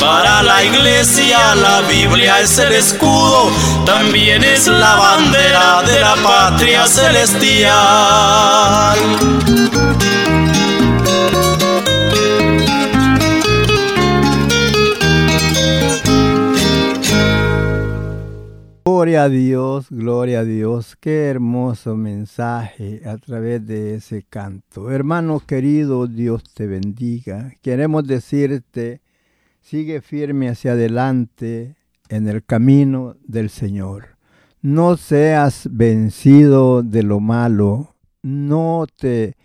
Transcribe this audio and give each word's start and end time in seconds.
Para 0.00 0.42
la 0.42 0.64
iglesia 0.64 1.54
la 1.54 1.82
Biblia 1.82 2.40
es 2.40 2.58
el 2.58 2.72
escudo, 2.72 3.50
también 3.84 4.42
es 4.42 4.66
la 4.66 4.96
bandera 4.96 5.82
de 5.82 6.00
la 6.00 6.14
patria 6.22 6.86
celestial. 6.86 7.70
Gloria 18.86 19.24
a 19.24 19.28
Dios, 19.28 19.86
gloria 19.90 20.40
a 20.40 20.44
Dios. 20.44 20.96
Qué 20.98 21.26
hermoso 21.26 21.94
mensaje 21.94 23.02
a 23.06 23.18
través 23.18 23.66
de 23.66 23.96
ese 23.96 24.24
canto. 24.28 24.90
Hermano 24.90 25.40
querido, 25.40 26.06
Dios 26.06 26.42
te 26.54 26.66
bendiga. 26.66 27.52
Queremos 27.62 28.06
decirte 28.06 29.00
Sigue 29.60 30.00
firme 30.00 30.48
hacia 30.48 30.72
adelante 30.72 31.76
en 32.08 32.28
el 32.28 32.44
camino 32.44 33.16
del 33.22 33.50
Señor. 33.50 34.16
No 34.62 34.96
seas 34.96 35.68
vencido 35.70 36.82
de 36.82 37.02
lo 37.02 37.20
malo. 37.20 37.94
No 38.22 38.86
te 38.96 39.36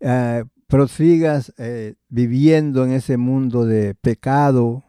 eh, 0.00 0.44
prosigas 0.68 1.52
eh, 1.58 1.94
viviendo 2.08 2.84
en 2.84 2.92
ese 2.92 3.16
mundo 3.16 3.64
de 3.64 3.94
pecado. 3.94 4.84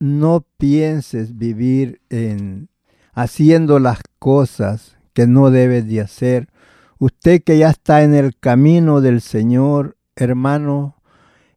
No 0.00 0.44
pienses 0.58 1.38
vivir 1.38 2.00
en 2.10 2.68
haciendo 3.14 3.78
las 3.78 4.00
cosas 4.18 4.96
que 5.12 5.26
no 5.26 5.50
debes 5.50 5.86
de 5.86 6.00
hacer. 6.00 6.48
Usted 6.98 7.42
que 7.42 7.58
ya 7.58 7.70
está 7.70 8.02
en 8.02 8.14
el 8.14 8.36
camino 8.38 9.00
del 9.00 9.20
Señor, 9.20 9.96
hermano, 10.16 10.96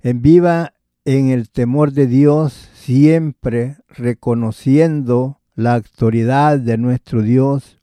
en 0.01 0.21
viva 0.21 0.73
en 1.07 1.29
el 1.29 1.49
temor 1.49 1.93
de 1.93 2.05
Dios, 2.05 2.51
siempre 2.73 3.77
reconociendo 3.87 5.39
la 5.55 5.75
autoridad 5.75 6.59
de 6.59 6.77
nuestro 6.77 7.21
Dios. 7.21 7.79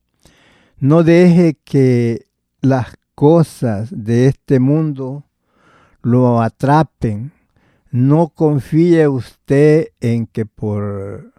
No 0.79 1.03
deje 1.05 1.57
que 1.65 2.27
las 2.61 2.99
cosas 3.15 3.89
de 3.91 4.27
este 4.27 4.61
mundo 4.61 5.25
lo 6.03 6.43
atrapen. 6.43 7.33
No 7.91 8.29
confíe 8.29 9.09
usted 9.09 9.89
en 10.01 10.27
que 10.27 10.45
por 10.45 11.33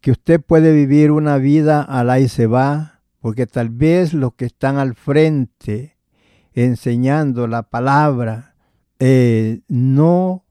que 0.00 0.10
usted 0.10 0.40
puede 0.40 0.72
vivir 0.72 1.12
una 1.12 1.38
vida 1.38 1.82
al 1.82 2.20
y 2.20 2.26
se 2.26 2.48
va, 2.48 3.00
porque 3.20 3.46
tal 3.46 3.70
vez 3.70 4.12
los 4.12 4.34
que 4.34 4.46
están 4.46 4.76
al 4.76 4.96
frente 4.96 5.98
enseñando 6.52 7.46
la 7.46 7.62
palabra 7.62 8.56
eh, 8.98 9.60
no 9.68 10.45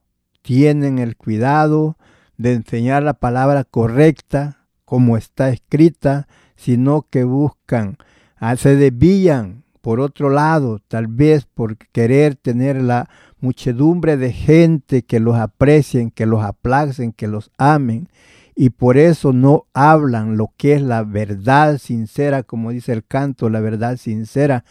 tienen 0.45 0.99
el 0.99 1.17
cuidado 1.17 1.97
de 2.37 2.53
enseñar 2.53 3.01
la 3.01 3.15
palabra 3.15 3.63
correcta 3.63 4.59
como 4.85 5.17
está 5.17 5.49
escrita, 5.49 6.27
sino 6.55 7.07
que 7.09 7.23
buscan, 7.23 7.97
ah, 8.37 8.55
se 8.55 8.75
desvían 8.75 9.63
por 9.81 9.99
otro 9.99 10.29
lado, 10.29 10.79
tal 10.87 11.07
vez 11.07 11.45
por 11.45 11.77
querer 11.77 12.35
tener 12.35 12.79
la 12.79 13.09
muchedumbre 13.39 14.17
de 14.17 14.33
gente 14.33 15.01
que 15.01 15.19
los 15.19 15.35
aprecien, 15.35 16.11
que 16.11 16.27
los 16.27 16.43
aplacen, 16.43 17.11
que 17.11 17.27
los 17.27 17.49
amen, 17.57 18.07
y 18.55 18.69
por 18.69 18.97
eso 18.97 19.33
no 19.33 19.65
hablan 19.73 20.37
lo 20.37 20.51
que 20.57 20.75
es 20.75 20.81
la 20.83 21.01
verdad 21.01 21.79
sincera, 21.79 22.43
como 22.43 22.69
dice 22.69 22.93
el 22.93 23.03
canto, 23.03 23.49
la 23.49 23.61
verdad 23.61 23.97
sincera, 23.97 24.63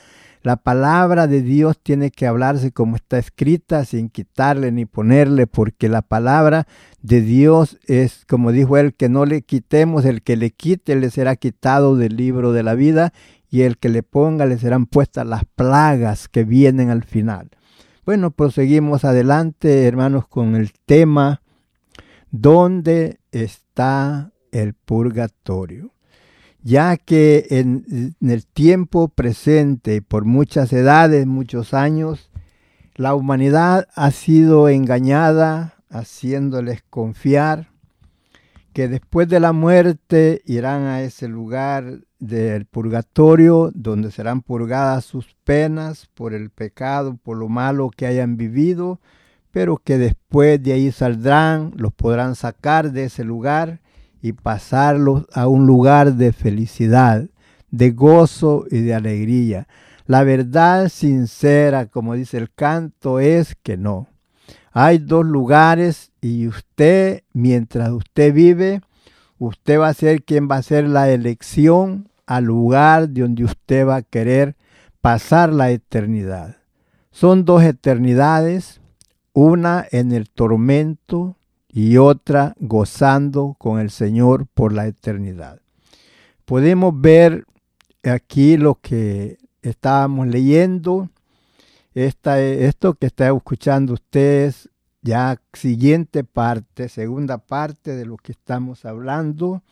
la 0.44 0.56
palabra 0.56 1.26
de 1.26 1.40
Dios 1.40 1.78
tiene 1.82 2.10
que 2.10 2.26
hablarse 2.26 2.70
como 2.70 2.96
está 2.96 3.18
escrita, 3.18 3.86
sin 3.86 4.10
quitarle 4.10 4.72
ni 4.72 4.84
ponerle, 4.84 5.46
porque 5.46 5.88
la 5.88 6.02
palabra 6.02 6.66
de 7.00 7.22
Dios 7.22 7.78
es, 7.86 8.26
como 8.26 8.52
dijo 8.52 8.76
él, 8.76 8.92
que 8.94 9.08
no 9.08 9.24
le 9.24 9.40
quitemos, 9.40 10.04
el 10.04 10.20
que 10.20 10.36
le 10.36 10.50
quite 10.50 10.96
le 10.96 11.08
será 11.08 11.36
quitado 11.36 11.96
del 11.96 12.16
libro 12.16 12.52
de 12.52 12.62
la 12.62 12.74
vida 12.74 13.14
y 13.48 13.62
el 13.62 13.78
que 13.78 13.88
le 13.88 14.02
ponga 14.02 14.44
le 14.44 14.58
serán 14.58 14.84
puestas 14.84 15.26
las 15.26 15.46
plagas 15.46 16.28
que 16.28 16.44
vienen 16.44 16.90
al 16.90 17.04
final. 17.04 17.48
Bueno, 18.04 18.30
proseguimos 18.30 19.06
adelante, 19.06 19.86
hermanos, 19.86 20.28
con 20.28 20.56
el 20.56 20.72
tema, 20.84 21.40
¿dónde 22.30 23.18
está 23.32 24.30
el 24.52 24.74
purgatorio? 24.74 25.93
Ya 26.64 26.96
que 26.96 27.46
en, 27.50 28.16
el 28.22 28.46
tiempo 28.46 29.08
presente, 29.08 30.00
por 30.00 30.24
muchas 30.24 30.72
edades, 30.72 31.26
muchos 31.26 31.74
años, 31.74 32.30
la 32.96 33.14
humanidad 33.14 33.86
ha 33.94 34.10
sido 34.10 34.70
engañada, 34.70 35.74
haciéndoles 35.90 36.82
confiar 36.88 37.68
que 38.72 38.88
después 38.88 39.28
de 39.28 39.40
la 39.40 39.52
muerte 39.52 40.42
irán 40.46 40.84
a 40.84 41.02
ese 41.02 41.28
lugar 41.28 42.00
del 42.18 42.64
purgatorio 42.64 43.70
donde 43.74 44.10
serán 44.10 44.40
purgadas 44.40 45.04
sus 45.04 45.36
penas 45.44 46.08
por 46.14 46.32
el 46.32 46.48
pecado, 46.48 47.16
por 47.22 47.36
lo 47.36 47.48
malo 47.48 47.90
que 47.94 48.06
hayan 48.06 48.38
vivido, 48.38 49.00
pero 49.52 49.76
que 49.76 49.98
después 49.98 50.60
de 50.62 50.72
ahí 50.72 50.90
saldrán, 50.90 51.72
los 51.76 51.92
podrán 51.92 52.34
sacar 52.34 52.90
de 52.90 53.04
ese 53.04 53.22
lugar 53.22 53.80
y 54.24 54.32
pasarlos 54.32 55.26
a 55.34 55.48
un 55.48 55.66
lugar 55.66 56.14
de 56.14 56.32
felicidad, 56.32 57.28
de 57.70 57.90
gozo 57.90 58.64
y 58.70 58.80
de 58.80 58.94
alegría. 58.94 59.68
La 60.06 60.24
verdad 60.24 60.88
sincera, 60.88 61.84
como 61.88 62.14
dice 62.14 62.38
el 62.38 62.50
canto, 62.50 63.20
es 63.20 63.54
que 63.54 63.76
no. 63.76 64.08
Hay 64.72 64.96
dos 64.96 65.26
lugares 65.26 66.10
y 66.22 66.48
usted, 66.48 67.22
mientras 67.34 67.90
usted 67.90 68.32
vive, 68.32 68.80
usted 69.38 69.78
va 69.78 69.88
a 69.88 69.94
ser 69.94 70.22
quien 70.22 70.48
va 70.50 70.54
a 70.54 70.60
hacer 70.60 70.88
la 70.88 71.10
elección 71.10 72.08
al 72.24 72.44
lugar 72.44 73.12
donde 73.12 73.44
usted 73.44 73.86
va 73.86 73.96
a 73.96 74.02
querer 74.02 74.56
pasar 75.02 75.52
la 75.52 75.70
eternidad. 75.70 76.56
Son 77.10 77.44
dos 77.44 77.62
eternidades, 77.62 78.80
una 79.34 79.84
en 79.90 80.12
el 80.12 80.30
tormento 80.30 81.36
y 81.76 81.96
otra 81.96 82.54
gozando 82.60 83.56
con 83.58 83.80
el 83.80 83.90
Señor 83.90 84.46
por 84.46 84.72
la 84.72 84.86
eternidad. 84.86 85.60
Podemos 86.44 86.98
ver 87.00 87.46
aquí 88.04 88.56
lo 88.56 88.76
que 88.76 89.38
estábamos 89.60 90.28
leyendo, 90.28 91.10
esta, 91.92 92.40
esto 92.40 92.94
que 92.94 93.06
está 93.06 93.26
escuchando 93.26 93.94
ustedes, 93.94 94.70
ya 95.02 95.40
siguiente 95.52 96.22
parte, 96.22 96.88
segunda 96.88 97.38
parte 97.38 97.96
de 97.96 98.06
lo 98.06 98.18
que 98.18 98.30
estamos 98.30 98.84
hablando, 98.84 99.64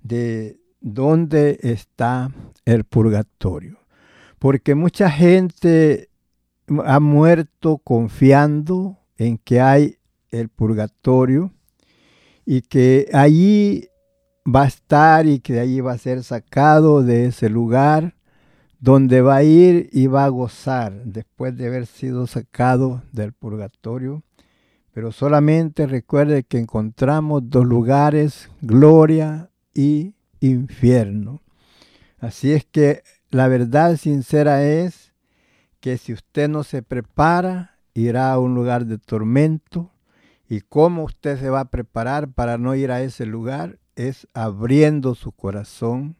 de 0.00 0.58
dónde 0.80 1.58
está 1.60 2.30
el 2.64 2.84
purgatorio. 2.84 3.78
porque 4.38 4.74
mucha 4.74 5.10
gente 5.10 6.08
ha 6.84 6.98
muerto 6.98 7.78
confiando 7.78 8.96
en 9.16 9.38
que 9.38 9.60
hay 9.60 9.98
el 10.32 10.48
purgatorio 10.48 11.52
y 12.44 12.62
que 12.62 13.08
allí 13.12 13.88
va 14.44 14.62
a 14.62 14.66
estar 14.66 15.26
y 15.26 15.38
que 15.38 15.52
de 15.52 15.60
allí 15.60 15.80
va 15.80 15.92
a 15.92 15.98
ser 15.98 16.24
sacado 16.24 17.02
de 17.02 17.26
ese 17.26 17.48
lugar 17.48 18.16
donde 18.80 19.20
va 19.20 19.36
a 19.36 19.42
ir 19.44 19.88
y 19.92 20.08
va 20.08 20.24
a 20.24 20.28
gozar 20.28 21.04
después 21.04 21.56
de 21.56 21.68
haber 21.68 21.86
sido 21.86 22.26
sacado 22.26 23.02
del 23.12 23.32
purgatorio. 23.32 24.24
Pero 24.92 25.12
solamente 25.12 25.86
recuerde 25.86 26.42
que 26.42 26.58
encontramos 26.58 27.48
dos 27.48 27.64
lugares, 27.64 28.50
gloria 28.60 29.50
y 29.72 30.14
infierno. 30.40 31.42
Así 32.18 32.52
es 32.52 32.64
que 32.64 33.04
la 33.30 33.46
verdad 33.46 33.96
sincera 33.96 34.64
es 34.64 35.12
que 35.78 35.96
si 35.96 36.12
usted 36.12 36.48
no 36.48 36.64
se 36.64 36.82
prepara, 36.82 37.78
irá 37.94 38.32
a 38.32 38.40
un 38.40 38.56
lugar 38.56 38.86
de 38.86 38.98
tormento. 38.98 39.91
¿Y 40.52 40.60
cómo 40.60 41.04
usted 41.04 41.40
se 41.40 41.48
va 41.48 41.60
a 41.60 41.70
preparar 41.70 42.30
para 42.30 42.58
no 42.58 42.74
ir 42.74 42.92
a 42.92 43.00
ese 43.00 43.24
lugar? 43.24 43.78
Es 43.96 44.28
abriendo 44.34 45.14
su 45.14 45.32
corazón, 45.32 46.18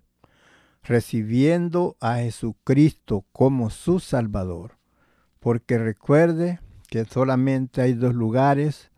recibiendo 0.82 1.99
a 2.00 2.14
Jesucristo 2.14 3.26
como 3.32 3.69
su 3.69 4.00
Salvador. 4.00 4.79
Porque 5.38 5.76
recuerde 5.76 6.61
que 6.88 7.05
solamente 7.05 7.82
hay 7.82 7.93
dos 7.93 8.14
lugares, 8.14 8.90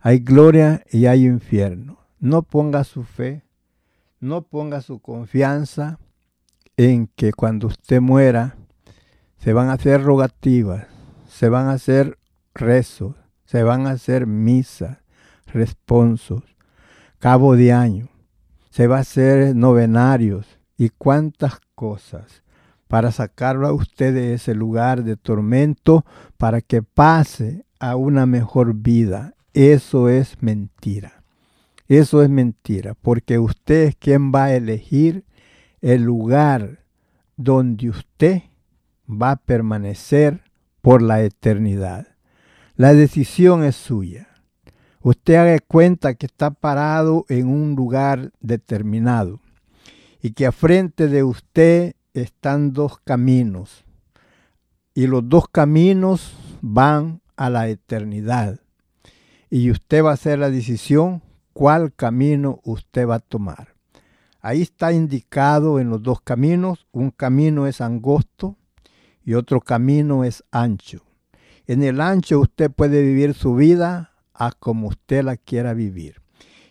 hay 0.00 0.20
gloria 0.20 0.82
y 0.90 1.04
hay 1.04 1.26
infierno. 1.26 1.98
No 2.18 2.40
ponga 2.40 2.82
su 2.82 3.04
fe, 3.04 3.42
no 4.20 4.40
ponga 4.40 4.80
su 4.80 5.00
confianza 5.00 5.98
en 6.78 7.08
que 7.08 7.34
cuando 7.34 7.66
usted 7.66 8.00
muera 8.00 8.56
se 9.36 9.52
van 9.52 9.68
a 9.68 9.74
hacer 9.74 10.02
rogativas, 10.02 10.86
se 11.28 11.50
van 11.50 11.66
a 11.66 11.72
hacer 11.72 12.16
rezos, 12.54 13.16
se 13.48 13.62
van 13.62 13.86
a 13.86 13.92
hacer 13.92 14.26
misas, 14.26 14.98
responsos, 15.46 16.42
cabo 17.18 17.56
de 17.56 17.72
año, 17.72 18.08
se 18.68 18.86
va 18.86 18.98
a 18.98 19.00
hacer 19.00 19.56
novenarios 19.56 20.58
y 20.76 20.90
cuántas 20.90 21.58
cosas 21.74 22.42
para 22.88 23.10
sacarlo 23.10 23.66
a 23.66 23.72
usted 23.72 24.12
de 24.12 24.34
ese 24.34 24.54
lugar 24.54 25.02
de 25.02 25.16
tormento 25.16 26.04
para 26.36 26.60
que 26.60 26.82
pase 26.82 27.64
a 27.80 27.96
una 27.96 28.26
mejor 28.26 28.74
vida. 28.74 29.32
Eso 29.54 30.10
es 30.10 30.42
mentira. 30.42 31.22
Eso 31.86 32.22
es 32.22 32.28
mentira, 32.28 32.92
porque 33.00 33.38
usted 33.38 33.84
es 33.84 33.96
quien 33.96 34.30
va 34.30 34.44
a 34.44 34.54
elegir 34.56 35.24
el 35.80 36.02
lugar 36.02 36.84
donde 37.38 37.88
usted 37.88 38.42
va 39.10 39.30
a 39.30 39.36
permanecer 39.36 40.42
por 40.82 41.00
la 41.00 41.22
eternidad. 41.22 42.17
La 42.78 42.94
decisión 42.94 43.64
es 43.64 43.74
suya. 43.74 44.28
Usted 45.00 45.34
haga 45.34 45.58
cuenta 45.58 46.14
que 46.14 46.26
está 46.26 46.52
parado 46.52 47.26
en 47.28 47.48
un 47.48 47.74
lugar 47.74 48.30
determinado 48.38 49.40
y 50.22 50.30
que 50.30 50.46
a 50.46 50.52
frente 50.52 51.08
de 51.08 51.24
usted 51.24 51.96
están 52.14 52.72
dos 52.72 53.00
caminos 53.00 53.84
y 54.94 55.08
los 55.08 55.28
dos 55.28 55.48
caminos 55.48 56.36
van 56.62 57.20
a 57.34 57.50
la 57.50 57.68
eternidad. 57.68 58.60
Y 59.50 59.72
usted 59.72 60.04
va 60.04 60.10
a 60.10 60.14
hacer 60.14 60.38
la 60.38 60.48
decisión 60.48 61.20
cuál 61.52 61.92
camino 61.92 62.60
usted 62.62 63.08
va 63.08 63.16
a 63.16 63.18
tomar. 63.18 63.74
Ahí 64.40 64.62
está 64.62 64.92
indicado 64.92 65.80
en 65.80 65.90
los 65.90 66.00
dos 66.00 66.20
caminos, 66.20 66.86
un 66.92 67.10
camino 67.10 67.66
es 67.66 67.80
angosto 67.80 68.54
y 69.24 69.34
otro 69.34 69.60
camino 69.60 70.22
es 70.22 70.44
ancho. 70.52 71.07
En 71.68 71.84
el 71.84 72.00
ancho 72.00 72.40
usted 72.40 72.68
puede 72.68 73.02
vivir 73.02 73.34
su 73.34 73.54
vida 73.54 74.10
a 74.34 74.50
como 74.50 74.88
usted 74.88 75.22
la 75.22 75.36
quiera 75.36 75.72
vivir. 75.72 76.20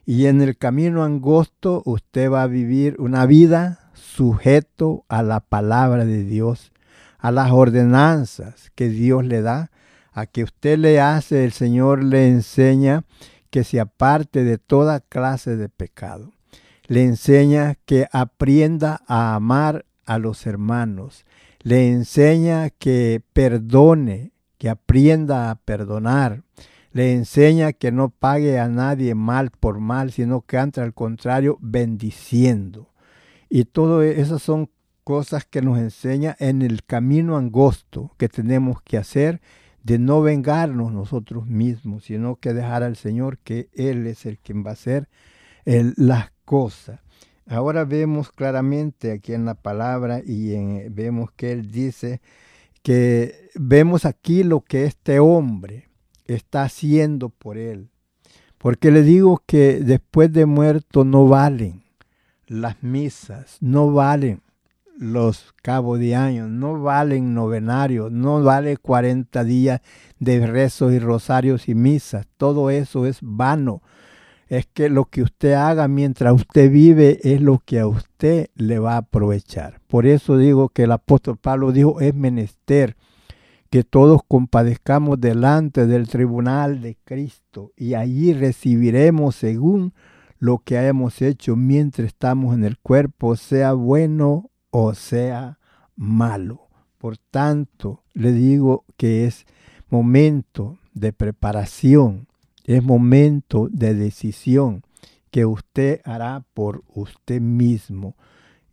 Y 0.06 0.26
en 0.26 0.42
el 0.42 0.58
camino 0.58 1.06
angosto 1.06 1.82
usted 1.86 2.30
va 2.30 2.44
a 2.44 2.48
vivir 2.48 2.98
una 3.00 3.26
vida 3.26 3.92
sujeto 3.94 5.06
a 5.08 5.24
la 5.24 5.40
palabra 5.40 6.04
de 6.04 6.26
Dios, 6.26 6.74
a 7.18 7.32
las 7.32 7.52
ordenanzas 7.52 8.72
que 8.76 8.90
Dios 8.90 9.26
le 9.26 9.42
da, 9.42 9.72
a 10.12 10.26
que 10.26 10.44
usted 10.44 10.78
le 10.78 11.00
hace, 11.00 11.46
el 11.46 11.54
Señor 11.54 12.04
le 12.04 12.28
enseña 12.28 13.06
que 13.50 13.64
se 13.64 13.80
aparte 13.80 14.44
de 14.44 14.58
toda 14.58 15.00
clase 15.00 15.56
de 15.56 15.70
pecado 15.70 16.34
le 16.88 17.04
enseña 17.04 17.76
que 17.86 18.08
aprenda 18.12 19.02
a 19.08 19.36
amar 19.36 19.86
a 20.06 20.18
los 20.18 20.48
hermanos, 20.48 21.26
le 21.62 21.90
enseña 21.90 22.70
que 22.70 23.22
perdone, 23.34 24.32
que 24.58 24.70
aprenda 24.70 25.50
a 25.50 25.56
perdonar, 25.56 26.44
le 26.92 27.14
enseña 27.14 27.74
que 27.74 27.92
no 27.92 28.10
pague 28.10 28.60
a 28.60 28.68
nadie 28.68 29.14
mal 29.14 29.52
por 29.52 29.80
mal, 29.80 30.12
sino 30.12 30.42
que 30.42 30.58
entre 30.58 30.84
al 30.84 30.94
contrario 30.94 31.58
bendiciendo. 31.62 32.90
Y 33.50 33.66
todo 33.66 34.02
esas 34.02 34.42
son 34.42 34.70
cosas 35.04 35.46
que 35.46 35.62
nos 35.62 35.78
enseña 35.78 36.36
en 36.40 36.62
el 36.62 36.84
camino 36.84 37.38
angosto 37.38 38.12
que 38.18 38.30
tenemos 38.30 38.82
que 38.82 38.98
hacer 38.98 39.42
de 39.84 40.00
no 40.00 40.22
vengarnos 40.22 40.92
nosotros 40.92 41.46
mismos, 41.46 42.06
sino 42.06 42.36
que 42.36 42.54
dejar 42.54 42.84
al 42.84 42.98
Señor 42.98 43.38
que 43.38 43.70
Él 43.74 44.06
es 44.08 44.26
el 44.26 44.38
quien 44.40 44.66
va 44.66 44.72
a 44.72 44.74
hacer 44.74 45.08
las 45.66 46.32
cosa. 46.48 47.02
Ahora 47.46 47.84
vemos 47.84 48.32
claramente 48.32 49.12
aquí 49.12 49.34
en 49.34 49.44
la 49.44 49.54
palabra 49.54 50.22
y 50.26 50.88
vemos 50.90 51.32
que 51.34 51.52
él 51.52 51.72
dice 51.72 52.22
que 52.88 53.50
vemos 53.54 54.06
aquí 54.06 54.44
lo 54.44 54.62
que 54.62 54.86
este 54.86 55.20
hombre 55.20 55.90
está 56.26 56.64
haciendo 56.64 57.28
por 57.28 57.58
él. 57.58 57.90
Porque 58.58 58.92
le 58.92 59.02
digo 59.02 59.44
que 59.46 59.82
después 59.82 60.32
de 60.32 60.46
muerto 60.46 61.04
no 61.04 61.28
valen 61.28 61.84
las 62.48 62.82
misas, 62.82 63.58
no 63.60 63.92
valen 63.92 64.42
los 64.98 65.54
cabos 65.62 66.00
de 66.00 66.16
año, 66.16 66.48
no 66.48 66.82
valen 66.82 67.34
novenarios, 67.34 68.10
no 68.10 68.42
vale 68.42 68.78
40 68.78 69.44
días 69.44 69.82
de 70.20 70.48
rezos 70.48 70.94
y 70.94 71.00
rosarios 71.00 71.68
y 71.68 71.76
misas. 71.76 72.26
Todo 72.38 72.70
eso 72.70 73.06
es 73.06 73.18
vano 73.22 73.82
es 74.50 74.66
que 74.68 74.90
lo 74.90 75.06
que 75.06 75.24
usted 75.24 75.54
haga 75.54 75.88
mientras 75.88 76.34
usted 76.34 76.72
vive 76.72 77.20
es 77.24 77.42
lo 77.42 77.60
que 77.66 77.80
a 77.80 77.88
usted 77.88 78.50
le 78.56 78.80
va 78.80 78.94
a 78.94 78.98
aprovechar. 78.98 79.82
Por 79.88 80.06
eso 80.06 80.38
digo 80.38 80.70
que 80.70 80.84
el 80.84 80.92
apóstol 80.92 81.38
Pablo 81.38 81.72
dijo, 81.72 82.00
es 82.00 82.14
menester 82.14 82.96
que 83.70 83.84
todos 83.84 84.22
compadezcamos 84.28 85.20
delante 85.20 85.86
del 85.88 86.08
tribunal 86.08 86.82
de 86.82 86.98
Cristo 87.04 87.74
y 87.76 87.96
allí 87.96 88.34
recibiremos 88.34 89.36
según 89.36 89.94
lo 90.40 90.60
que 90.60 90.78
hayamos 90.78 91.22
hecho 91.22 91.56
mientras 91.56 92.08
estamos 92.08 92.56
en 92.56 92.64
el 92.64 92.78
cuerpo, 92.78 93.36
sea 93.36 93.74
bueno 93.74 94.52
o 94.70 94.94
sea 94.94 95.60
malo. 95.96 96.68
Por 96.98 97.18
tanto, 97.18 98.04
le 98.14 98.32
digo 98.32 98.86
que 98.96 99.26
es 99.26 99.46
momento 99.90 100.80
de 100.94 101.14
preparación 101.14 102.28
es 102.68 102.84
momento 102.84 103.70
de 103.72 103.96
decisión 103.96 104.84
que 105.32 105.46
usted 105.46 106.02
hará 106.04 106.46
por 106.54 106.84
usted 106.94 107.40
mismo. 107.42 108.16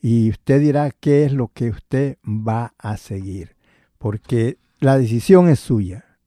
Y 0.00 0.28
usted 0.30 0.60
dirá 0.60 0.90
qué 0.90 1.24
es 1.24 1.32
lo 1.32 1.48
que 1.48 1.70
usted 1.70 2.18
va 2.26 2.74
a 2.76 2.96
seguir. 2.96 3.56
Porque 3.98 4.58
la 4.80 4.98
decisión 4.98 5.48
es 5.48 5.60
suya. 5.60 6.18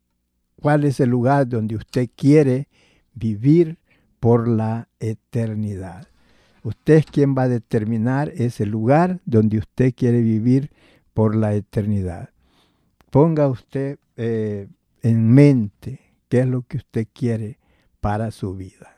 ¿Cuál 0.59 0.85
es 0.85 0.99
el 0.99 1.09
lugar 1.09 1.47
donde 1.47 1.75
usted 1.75 2.09
quiere 2.15 2.69
vivir 3.13 3.77
por 4.19 4.47
la 4.47 4.87
eternidad? 4.99 6.07
Usted 6.63 6.95
es 6.95 7.05
quien 7.05 7.35
va 7.37 7.43
a 7.43 7.49
determinar 7.49 8.31
ese 8.35 8.65
lugar 8.65 9.19
donde 9.25 9.57
usted 9.57 9.93
quiere 9.93 10.21
vivir 10.21 10.71
por 11.13 11.35
la 11.35 11.53
eternidad. 11.53 12.29
Ponga 13.11 13.47
usted 13.47 13.99
eh, 14.15 14.67
en 15.01 15.33
mente 15.33 16.06
qué 16.29 16.39
es 16.41 16.47
lo 16.47 16.63
que 16.63 16.77
usted 16.77 17.07
quiere 17.13 17.59
para 18.01 18.31
su 18.31 18.53
vida. 18.55 18.95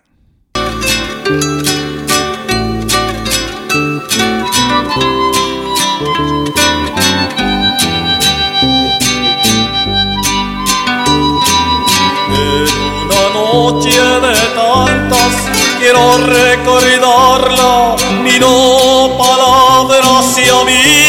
Una 13.05 13.29
noche 13.33 13.99
de 13.99 14.35
tantas 14.55 15.33
quiero 15.79 16.17
recordarla, 16.17 17.95
mi 18.23 18.39
no 18.39 19.17
palabra 19.17 20.19
hacia 20.19 20.63
mí. 20.65 21.08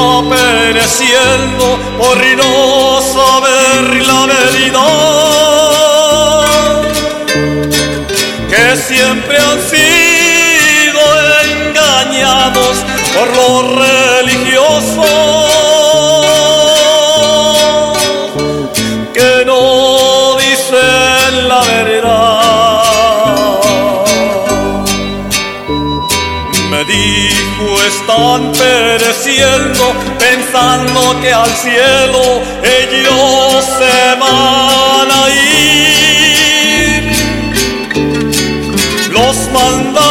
Está 0.00 0.22
pereciendo 0.28 1.78
por 1.98 2.18
no 2.36 3.00
saber 3.02 4.06
la 4.06 4.26
verdad, 4.26 4.80
que 8.48 8.76
siempre 8.76 9.36
han 9.36 9.60
sido 9.60 11.00
engañados 11.44 12.76
por 13.14 13.28
los 13.36 13.62
religiosos. 13.76 15.39
Están 28.20 28.52
pereciendo 28.52 29.94
pensando 30.18 31.18
que 31.22 31.32
al 31.32 31.50
cielo 31.56 32.42
ellos 32.62 33.64
se 33.64 34.14
van 34.20 35.08
a 35.10 35.22
ir. 35.30 37.02
Los 39.10 39.36
mandan 39.52 40.09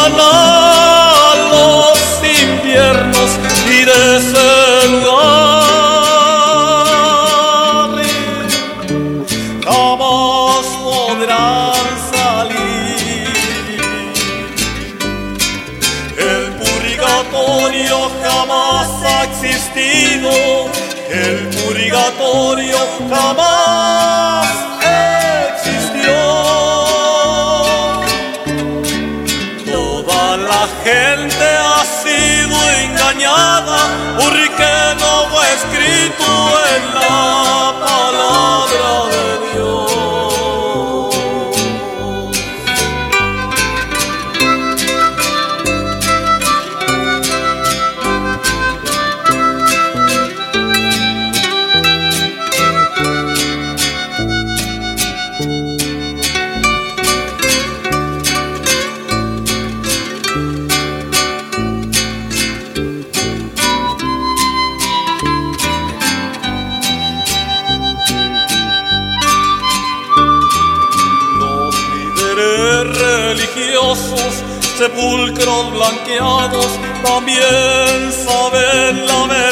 blanqueados, 75.70 76.70
también 77.02 78.12
saben 78.24 79.06
la 79.06 79.26
verdad. 79.26 79.50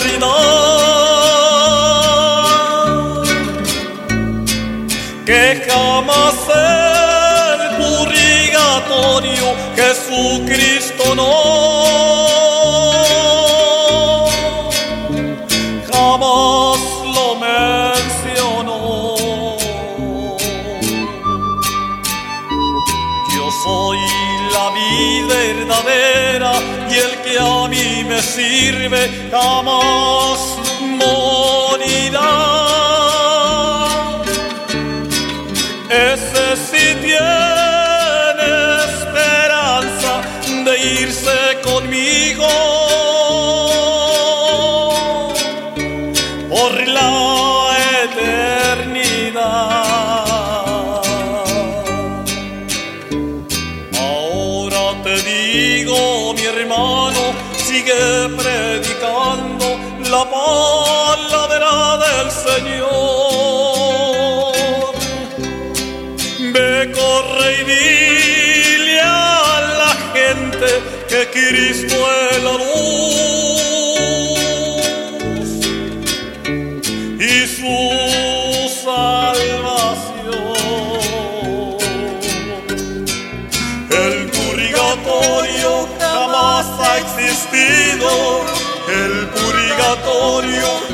Que 5.26 5.66
jamás 5.68 6.34
el 6.48 7.60
purgatorio 7.76 9.46
Jesucristo 9.76 11.14
no. 11.14 12.07
Ese 35.90 36.56
sí 36.56 36.94
tiene 37.00 38.48
esperanza 38.84 40.20
de 40.64 40.78
irse 41.00 41.58
conmigo 41.62 42.77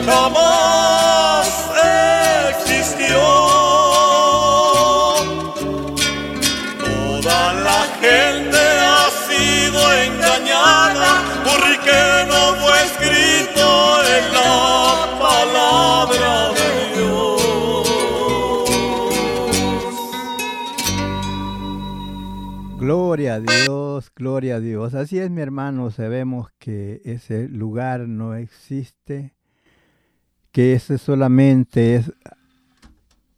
jamás 0.06 1.48
existió. 2.50 3.20
Toda 6.78 7.52
la 7.54 7.80
gente 8.00 8.58
ha 8.58 9.08
sido 9.28 9.80
engañada 9.92 11.12
porque 11.44 11.98
no 12.28 12.42
fue 12.60 12.76
escrito 12.84 13.66
en 14.16 14.24
la 14.34 14.54
palabra 15.20 16.32
de 16.58 16.68
Dios. 16.94 17.42
Gloria 22.78 23.34
a 23.34 23.40
Dios, 23.40 24.10
gloria 24.14 24.56
a 24.56 24.60
Dios. 24.60 24.94
Así 24.94 25.18
es, 25.18 25.30
mi 25.30 25.40
hermano, 25.40 25.90
sabemos 25.90 26.50
que 26.58 27.00
ese 27.04 27.48
lugar 27.48 28.00
no 28.00 28.34
existe, 28.34 29.34
que 30.54 30.74
ese 30.74 30.98
solamente 30.98 31.96
es 31.96 32.12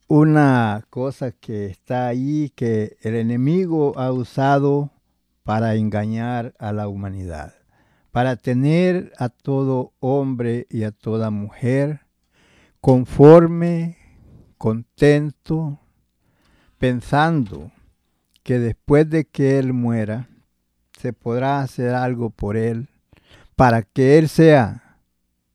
una 0.07 0.85
cosa 0.91 1.33
que 1.33 1.65
está 1.65 2.09
ahí, 2.09 2.53
que 2.55 2.99
el 3.01 3.15
enemigo 3.15 3.99
ha 3.99 4.13
usado 4.13 4.91
para 5.43 5.77
engañar 5.77 6.53
a 6.59 6.75
la 6.75 6.89
humanidad, 6.89 7.55
para 8.13 8.37
tener 8.37 9.15
a 9.17 9.31
todo 9.31 9.95
hombre 9.99 10.67
y 10.69 10.83
a 10.83 10.91
toda 10.93 11.31
mujer 11.31 12.01
conforme, 12.83 13.97
contento, 14.59 15.81
pensando 16.77 17.73
que 18.43 18.59
después 18.59 19.09
de 19.09 19.25
que 19.25 19.59
Él 19.59 19.73
muera, 19.73 20.29
se 20.99 21.15
podrá 21.15 21.61
hacer 21.61 21.95
algo 21.95 22.29
por 22.29 22.59
Él 22.59 22.91
para 23.55 23.81
que 23.81 24.19
Él 24.19 24.29
sea 24.29 24.99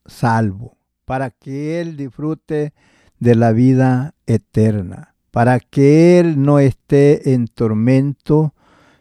salvo, 0.07 0.80
para 1.11 1.29
que 1.29 1.81
Él 1.81 1.97
disfrute 1.97 2.71
de 3.19 3.35
la 3.35 3.51
vida 3.51 4.15
eterna, 4.27 5.13
para 5.29 5.59
que 5.59 6.21
Él 6.21 6.41
no 6.41 6.57
esté 6.59 7.33
en 7.33 7.49
tormento, 7.49 8.53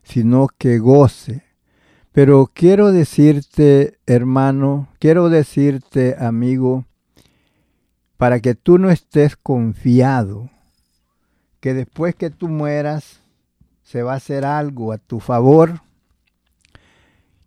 sino 0.02 0.49
que 0.49 0.81
goce. 0.81 1.45
Pero 2.11 2.50
quiero 2.52 2.90
decirte, 2.90 4.00
hermano, 4.07 4.88
quiero 4.99 5.29
decirte, 5.29 6.17
amigo, 6.19 6.85
para 8.17 8.40
que 8.40 8.57
tú 8.57 8.79
no 8.79 8.90
estés 8.90 9.37
confiado, 9.37 10.50
que 11.61 11.75
después 11.75 12.17
que 12.17 12.31
tú 12.31 12.49
mueras, 12.49 13.21
se 13.85 14.02
va 14.02 14.14
a 14.14 14.17
hacer 14.17 14.45
algo 14.45 14.90
a 14.93 14.99
tu 14.99 15.21
favor, 15.21 15.81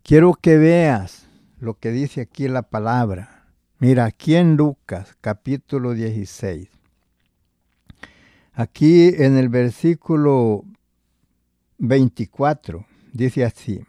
quiero 0.02 0.32
que 0.32 0.56
veas 0.56 1.26
lo 1.60 1.74
que 1.74 1.90
dice 1.90 2.22
aquí 2.22 2.48
la 2.48 2.62
palabra, 2.62 3.33
Mira, 3.80 4.04
aquí 4.04 4.36
en 4.36 4.56
Lucas 4.56 5.16
capítulo 5.20 5.94
16, 5.94 6.68
aquí 8.52 9.08
en 9.08 9.36
el 9.36 9.48
versículo 9.48 10.64
24, 11.78 12.86
dice 13.12 13.44
así, 13.44 13.82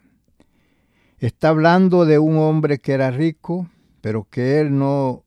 está 1.20 1.50
hablando 1.50 2.06
de 2.06 2.18
un 2.18 2.38
hombre 2.38 2.80
que 2.80 2.94
era 2.94 3.12
rico, 3.12 3.70
pero 4.02 4.28
que 4.28 4.60
él 4.60 4.76
no 4.76 5.24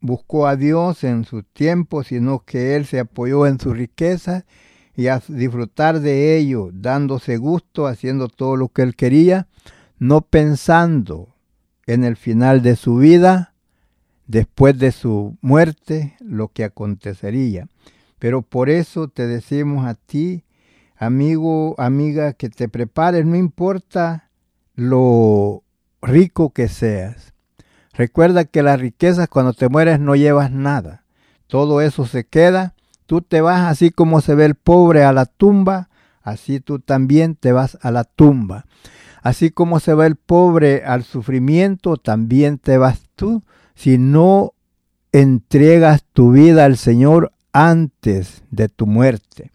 buscó 0.00 0.46
a 0.46 0.54
Dios 0.54 1.02
en 1.02 1.24
su 1.24 1.42
tiempo, 1.42 2.04
sino 2.04 2.44
que 2.44 2.76
él 2.76 2.86
se 2.86 3.00
apoyó 3.00 3.44
en 3.44 3.58
su 3.58 3.74
riqueza 3.74 4.46
y 4.94 5.08
a 5.08 5.20
disfrutar 5.26 5.98
de 5.98 6.38
ello, 6.38 6.70
dándose 6.72 7.38
gusto, 7.38 7.88
haciendo 7.88 8.28
todo 8.28 8.54
lo 8.56 8.68
que 8.68 8.82
él 8.82 8.94
quería, 8.94 9.48
no 9.98 10.20
pensando 10.20 11.34
en 11.86 12.04
el 12.04 12.16
final 12.16 12.62
de 12.62 12.76
su 12.76 12.98
vida, 12.98 13.55
después 14.26 14.78
de 14.78 14.92
su 14.92 15.36
muerte, 15.40 16.16
lo 16.20 16.48
que 16.48 16.64
acontecería. 16.64 17.68
Pero 18.18 18.42
por 18.42 18.70
eso 18.70 19.08
te 19.08 19.26
decimos 19.26 19.86
a 19.86 19.94
ti, 19.94 20.44
amigo, 20.96 21.74
amiga, 21.78 22.32
que 22.32 22.48
te 22.48 22.68
prepares, 22.68 23.26
no 23.26 23.36
importa 23.36 24.30
lo 24.74 25.62
rico 26.02 26.50
que 26.50 26.68
seas. 26.68 27.32
Recuerda 27.92 28.44
que 28.44 28.62
las 28.62 28.80
riquezas 28.80 29.28
cuando 29.28 29.52
te 29.52 29.68
mueres 29.68 30.00
no 30.00 30.16
llevas 30.16 30.50
nada. 30.50 31.04
Todo 31.46 31.80
eso 31.80 32.06
se 32.06 32.24
queda. 32.24 32.74
Tú 33.06 33.22
te 33.22 33.40
vas 33.40 33.62
así 33.70 33.90
como 33.90 34.20
se 34.20 34.34
ve 34.34 34.44
el 34.44 34.54
pobre 34.54 35.04
a 35.04 35.12
la 35.12 35.26
tumba, 35.26 35.88
así 36.22 36.60
tú 36.60 36.80
también 36.80 37.36
te 37.36 37.52
vas 37.52 37.78
a 37.80 37.90
la 37.90 38.04
tumba. 38.04 38.66
Así 39.22 39.50
como 39.50 39.80
se 39.80 39.94
va 39.94 40.06
el 40.06 40.16
pobre 40.16 40.84
al 40.84 41.04
sufrimiento, 41.04 41.96
también 41.96 42.58
te 42.58 42.78
vas 42.78 43.02
tú 43.14 43.42
si 43.76 43.98
no 43.98 44.54
entregas 45.12 46.02
tu 46.12 46.32
vida 46.32 46.64
al 46.64 46.76
Señor 46.76 47.32
antes 47.52 48.42
de 48.50 48.68
tu 48.68 48.86
muerte. 48.86 49.52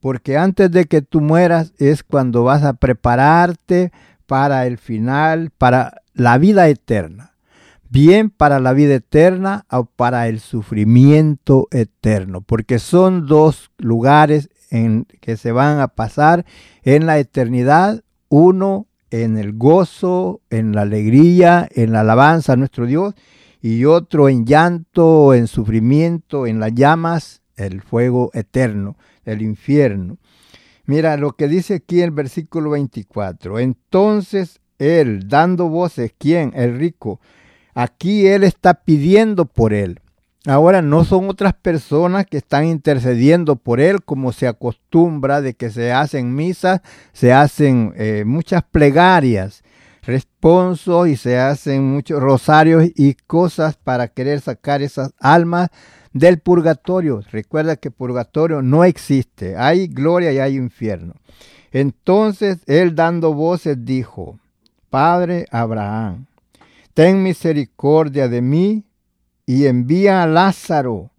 Porque 0.00 0.36
antes 0.36 0.70
de 0.70 0.84
que 0.84 1.00
tú 1.00 1.20
mueras 1.20 1.72
es 1.78 2.02
cuando 2.02 2.42
vas 2.42 2.64
a 2.64 2.74
prepararte 2.74 3.92
para 4.26 4.66
el 4.66 4.78
final, 4.78 5.50
para 5.56 6.02
la 6.12 6.38
vida 6.38 6.68
eterna. 6.68 7.34
Bien 7.88 8.30
para 8.30 8.58
la 8.58 8.72
vida 8.72 8.94
eterna 8.94 9.64
o 9.70 9.84
para 9.84 10.26
el 10.26 10.40
sufrimiento 10.40 11.68
eterno, 11.70 12.40
porque 12.40 12.78
son 12.78 13.26
dos 13.26 13.70
lugares 13.76 14.48
en 14.70 15.04
que 15.20 15.36
se 15.36 15.52
van 15.52 15.78
a 15.78 15.88
pasar 15.88 16.46
en 16.82 17.04
la 17.06 17.18
eternidad, 17.18 18.02
uno 18.30 18.86
en 19.10 19.36
el 19.36 19.52
gozo, 19.52 20.40
en 20.48 20.74
la 20.74 20.82
alegría, 20.82 21.68
en 21.70 21.92
la 21.92 22.00
alabanza 22.00 22.54
a 22.54 22.56
nuestro 22.56 22.86
Dios, 22.86 23.14
y 23.62 23.86
otro 23.86 24.28
en 24.28 24.44
llanto, 24.44 25.32
en 25.32 25.46
sufrimiento, 25.46 26.46
en 26.46 26.60
las 26.60 26.74
llamas, 26.74 27.40
el 27.56 27.80
fuego 27.80 28.30
eterno, 28.34 28.98
el 29.24 29.40
infierno. 29.40 30.18
Mira 30.84 31.16
lo 31.16 31.32
que 31.32 31.48
dice 31.48 31.74
aquí 31.76 32.02
el 32.02 32.10
versículo 32.10 32.70
24. 32.70 33.60
Entonces 33.60 34.60
él, 34.78 35.28
dando 35.28 35.68
voces, 35.68 36.12
¿quién? 36.18 36.52
El 36.54 36.76
rico, 36.76 37.20
Aquí 37.74 38.26
Él 38.26 38.44
está 38.44 38.74
pidiendo 38.74 39.46
por 39.46 39.72
Él. 39.72 40.00
Ahora 40.44 40.82
no 40.82 41.04
son 41.04 41.30
otras 41.30 41.54
personas 41.54 42.26
que 42.26 42.38
están 42.38 42.66
intercediendo 42.66 43.56
por 43.56 43.80
Él 43.80 44.02
como 44.02 44.32
se 44.32 44.48
acostumbra 44.48 45.40
de 45.40 45.54
que 45.54 45.70
se 45.70 45.92
hacen 45.92 46.34
misas, 46.34 46.80
se 47.12 47.32
hacen 47.32 47.94
eh, 47.96 48.24
muchas 48.26 48.64
plegarias, 48.64 49.61
responsos 50.02 51.08
y 51.08 51.16
se 51.16 51.38
hacen 51.38 51.84
muchos 51.84 52.20
rosarios 52.20 52.90
y 52.94 53.14
cosas 53.14 53.76
para 53.76 54.08
querer 54.08 54.40
sacar 54.40 54.82
esas 54.82 55.12
almas 55.18 55.70
del 56.12 56.40
purgatorio. 56.40 57.22
Recuerda 57.30 57.76
que 57.76 57.90
purgatorio 57.90 58.62
no 58.62 58.84
existe, 58.84 59.56
hay 59.56 59.86
gloria 59.86 60.32
y 60.32 60.38
hay 60.38 60.56
infierno. 60.56 61.14
Entonces 61.70 62.58
él 62.66 62.94
dando 62.94 63.32
voces 63.32 63.84
dijo, 63.84 64.38
Padre 64.90 65.46
Abraham, 65.50 66.26
ten 66.92 67.22
misericordia 67.22 68.28
de 68.28 68.42
mí 68.42 68.84
y 69.46 69.66
envía 69.66 70.22
a 70.22 70.26
Lázaro 70.26 71.10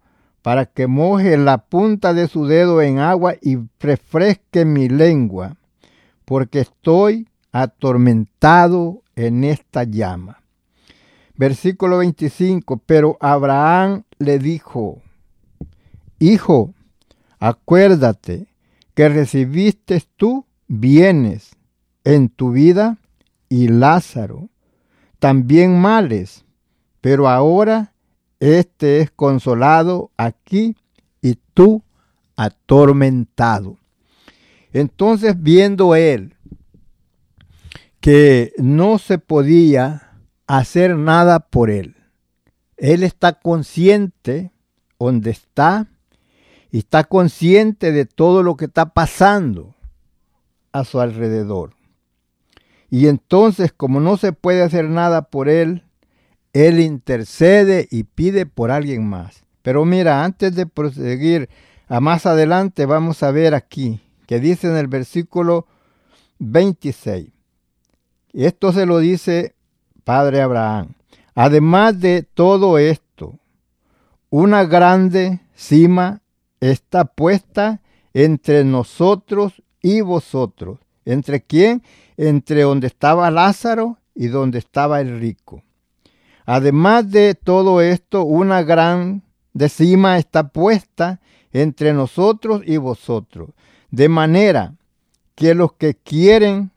para 0.42 0.66
que 0.66 0.86
moje 0.86 1.36
la 1.38 1.58
punta 1.58 2.12
de 2.12 2.28
su 2.28 2.46
dedo 2.46 2.82
en 2.82 2.98
agua 2.98 3.34
y 3.40 3.58
refresque 3.80 4.64
mi 4.64 4.88
lengua, 4.88 5.56
porque 6.26 6.60
estoy 6.60 7.28
atormentado 7.54 9.04
en 9.14 9.44
esta 9.44 9.84
llama. 9.84 10.42
Versículo 11.36 11.98
25, 11.98 12.78
pero 12.84 13.16
Abraham 13.20 14.02
le 14.18 14.40
dijo, 14.40 15.00
Hijo, 16.18 16.74
acuérdate 17.38 18.48
que 18.94 19.08
recibiste 19.08 20.02
tú 20.16 20.46
bienes 20.66 21.52
en 22.02 22.28
tu 22.28 22.50
vida 22.50 22.98
y 23.48 23.68
Lázaro 23.68 24.48
también 25.20 25.80
males, 25.80 26.44
pero 27.00 27.28
ahora 27.28 27.92
este 28.40 28.98
es 28.98 29.12
consolado 29.12 30.10
aquí 30.16 30.76
y 31.22 31.38
tú 31.54 31.82
atormentado. 32.34 33.76
Entonces 34.72 35.40
viendo 35.40 35.94
él 35.94 36.33
que 38.04 38.52
no 38.58 38.98
se 38.98 39.16
podía 39.16 40.12
hacer 40.46 40.94
nada 40.94 41.40
por 41.40 41.70
él, 41.70 41.96
él 42.76 43.02
está 43.02 43.32
consciente 43.40 44.52
donde 44.98 45.30
está 45.30 45.86
y 46.70 46.80
está 46.80 47.04
consciente 47.04 47.92
de 47.92 48.04
todo 48.04 48.42
lo 48.42 48.58
que 48.58 48.66
está 48.66 48.92
pasando 48.92 49.74
a 50.72 50.84
su 50.84 51.00
alrededor. 51.00 51.76
Y 52.90 53.06
entonces, 53.06 53.72
como 53.72 54.00
no 54.00 54.18
se 54.18 54.34
puede 54.34 54.62
hacer 54.62 54.90
nada 54.90 55.30
por 55.30 55.48
él, 55.48 55.84
él 56.52 56.80
intercede 56.80 57.88
y 57.90 58.02
pide 58.02 58.44
por 58.44 58.70
alguien 58.70 59.08
más. 59.08 59.44
Pero 59.62 59.86
mira, 59.86 60.24
antes 60.24 60.54
de 60.54 60.66
proseguir 60.66 61.48
a 61.88 62.00
más 62.00 62.26
adelante, 62.26 62.84
vamos 62.84 63.22
a 63.22 63.30
ver 63.30 63.54
aquí, 63.54 64.02
que 64.26 64.40
dice 64.40 64.66
en 64.66 64.76
el 64.76 64.88
versículo 64.88 65.66
26. 66.38 67.33
Esto 68.34 68.72
se 68.72 68.84
lo 68.84 68.98
dice 68.98 69.54
Padre 70.04 70.42
Abraham. 70.42 70.94
Además 71.34 72.00
de 72.00 72.22
todo 72.22 72.76
esto, 72.76 73.38
una 74.28 74.64
grande 74.64 75.40
cima 75.54 76.20
está 76.60 77.06
puesta 77.06 77.80
entre 78.12 78.64
nosotros 78.64 79.62
y 79.80 80.02
vosotros. 80.02 80.78
¿Entre 81.06 81.42
quién? 81.42 81.82
entre 82.16 82.62
donde 82.62 82.86
estaba 82.86 83.30
Lázaro 83.30 83.98
y 84.14 84.28
donde 84.28 84.58
estaba 84.58 85.00
el 85.00 85.18
rico. 85.18 85.62
Además 86.46 87.10
de 87.10 87.34
todo 87.34 87.80
esto, 87.80 88.24
una 88.24 88.62
gran 88.62 89.22
decima 89.52 90.18
está 90.18 90.48
puesta 90.48 91.20
entre 91.52 91.92
nosotros 91.92 92.62
y 92.66 92.76
vosotros, 92.76 93.50
de 93.90 94.08
manera 94.08 94.74
que 95.34 95.54
los 95.54 95.72
que 95.72 95.94
quieren, 95.94 96.70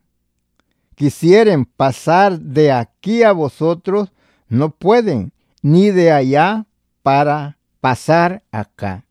quisieren 0.98 1.66
pasar 1.66 2.40
de 2.40 2.72
aquí 2.72 3.22
a 3.22 3.32
vosotros, 3.32 4.12
no 4.50 4.72
pueden, 4.72 5.32
ni 5.62 5.92
de 5.92 6.12
allá 6.12 6.66
para 7.04 7.60
pasar 7.80 8.42
acá, 8.52 9.06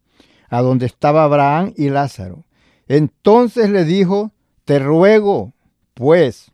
a 0.51 0.62
donde 0.62 0.87
estaba 0.87 1.22
Abraham 1.22 1.72
y 1.77 1.90
Lázaro. 1.90 2.44
Entonces 2.88 3.70
le 3.70 3.85
dijo, 3.85 4.33
te 4.64 4.81
ruego 4.81 5.53
pues, 5.94 6.51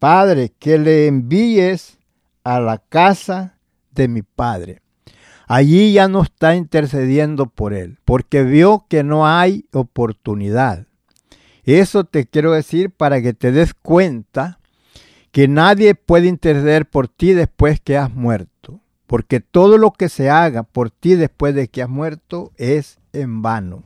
Padre, 0.00 0.52
que 0.58 0.78
le 0.78 1.06
envíes 1.06 1.98
a 2.42 2.58
la 2.58 2.78
casa 2.78 3.56
de 3.92 4.08
mi 4.08 4.22
Padre. 4.22 4.80
Allí 5.46 5.92
ya 5.92 6.08
no 6.08 6.22
está 6.22 6.56
intercediendo 6.56 7.46
por 7.46 7.72
él, 7.72 7.98
porque 8.04 8.42
vio 8.42 8.86
que 8.88 9.04
no 9.04 9.28
hay 9.28 9.66
oportunidad. 9.72 10.88
Eso 11.64 12.04
te 12.04 12.26
quiero 12.26 12.52
decir 12.52 12.90
para 12.90 13.22
que 13.22 13.32
te 13.32 13.52
des 13.52 13.74
cuenta 13.74 14.58
que 15.30 15.48
nadie 15.48 15.94
puede 15.94 16.28
interceder 16.28 16.86
por 16.86 17.08
ti 17.08 17.32
después 17.32 17.80
que 17.80 17.96
has 17.96 18.14
muerto, 18.14 18.80
porque 19.06 19.40
todo 19.40 19.78
lo 19.78 19.92
que 19.92 20.08
se 20.08 20.30
haga 20.30 20.62
por 20.62 20.90
ti 20.90 21.14
después 21.14 21.54
de 21.54 21.68
que 21.68 21.82
has 21.82 21.88
muerto 21.88 22.52
es 22.56 22.98
en 23.12 23.42
vano. 23.42 23.84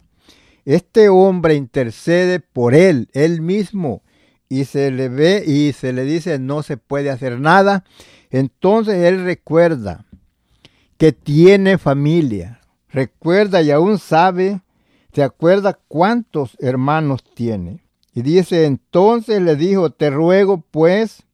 Este 0.64 1.08
hombre 1.08 1.54
intercede 1.54 2.40
por 2.40 2.74
él, 2.74 3.08
él 3.12 3.40
mismo, 3.40 4.02
y 4.48 4.64
se 4.64 4.90
le 4.90 5.08
ve 5.08 5.44
y 5.46 5.72
se 5.72 5.92
le 5.92 6.04
dice 6.04 6.38
no 6.38 6.62
se 6.62 6.76
puede 6.76 7.10
hacer 7.10 7.40
nada, 7.40 7.84
entonces 8.30 9.04
él 9.04 9.24
recuerda 9.24 10.04
que 10.96 11.12
tiene 11.12 11.78
familia, 11.78 12.60
recuerda 12.90 13.62
y 13.62 13.70
aún 13.70 13.98
sabe, 13.98 14.60
se 15.12 15.22
acuerda 15.22 15.78
cuántos 15.88 16.56
hermanos 16.60 17.24
tiene. 17.34 17.82
Y 18.14 18.22
dice, 18.22 18.64
entonces 18.64 19.40
le 19.40 19.56
dijo, 19.56 19.90
te 19.90 20.10
ruego 20.10 20.64
pues, 20.70 21.24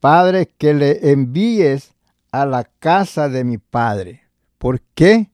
Padre, 0.00 0.48
que 0.58 0.74
le 0.74 1.10
envíes 1.10 1.94
a 2.30 2.46
la 2.46 2.64
casa 2.64 3.28
de 3.28 3.44
mi 3.44 3.58
padre. 3.58 4.22
¿Por 4.58 4.80
qué? 4.94 5.30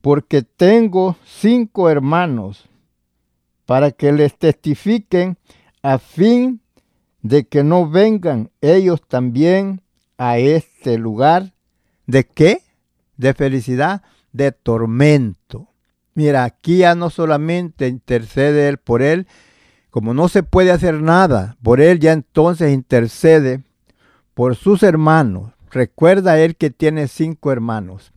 Porque 0.00 0.42
tengo 0.42 1.16
cinco 1.24 1.90
hermanos 1.90 2.68
para 3.66 3.90
que 3.90 4.12
les 4.12 4.36
testifiquen 4.36 5.38
a 5.82 5.98
fin 5.98 6.60
de 7.22 7.44
que 7.44 7.64
no 7.64 7.88
vengan 7.88 8.50
ellos 8.60 9.00
también 9.06 9.82
a 10.18 10.38
este 10.38 10.98
lugar. 10.98 11.54
¿De 12.06 12.24
qué? 12.24 12.62
De 13.16 13.34
felicidad, 13.34 14.02
de 14.32 14.52
tormento. 14.52 15.68
Mira, 16.14 16.44
aquí 16.44 16.78
ya 16.78 16.94
no 16.94 17.10
solamente 17.10 17.88
intercede 17.88 18.68
él 18.68 18.78
por 18.78 19.02
él, 19.02 19.26
como 19.90 20.14
no 20.14 20.28
se 20.28 20.42
puede 20.42 20.70
hacer 20.70 21.02
nada 21.02 21.56
por 21.62 21.80
él, 21.80 22.00
ya 22.00 22.12
entonces 22.12 22.72
intercede 22.72 23.62
por 24.34 24.56
sus 24.56 24.82
hermanos. 24.82 25.52
Recuerda 25.70 26.38
él 26.38 26.56
que 26.56 26.70
tiene 26.70 27.08
cinco 27.08 27.52
hermanos 27.52 28.12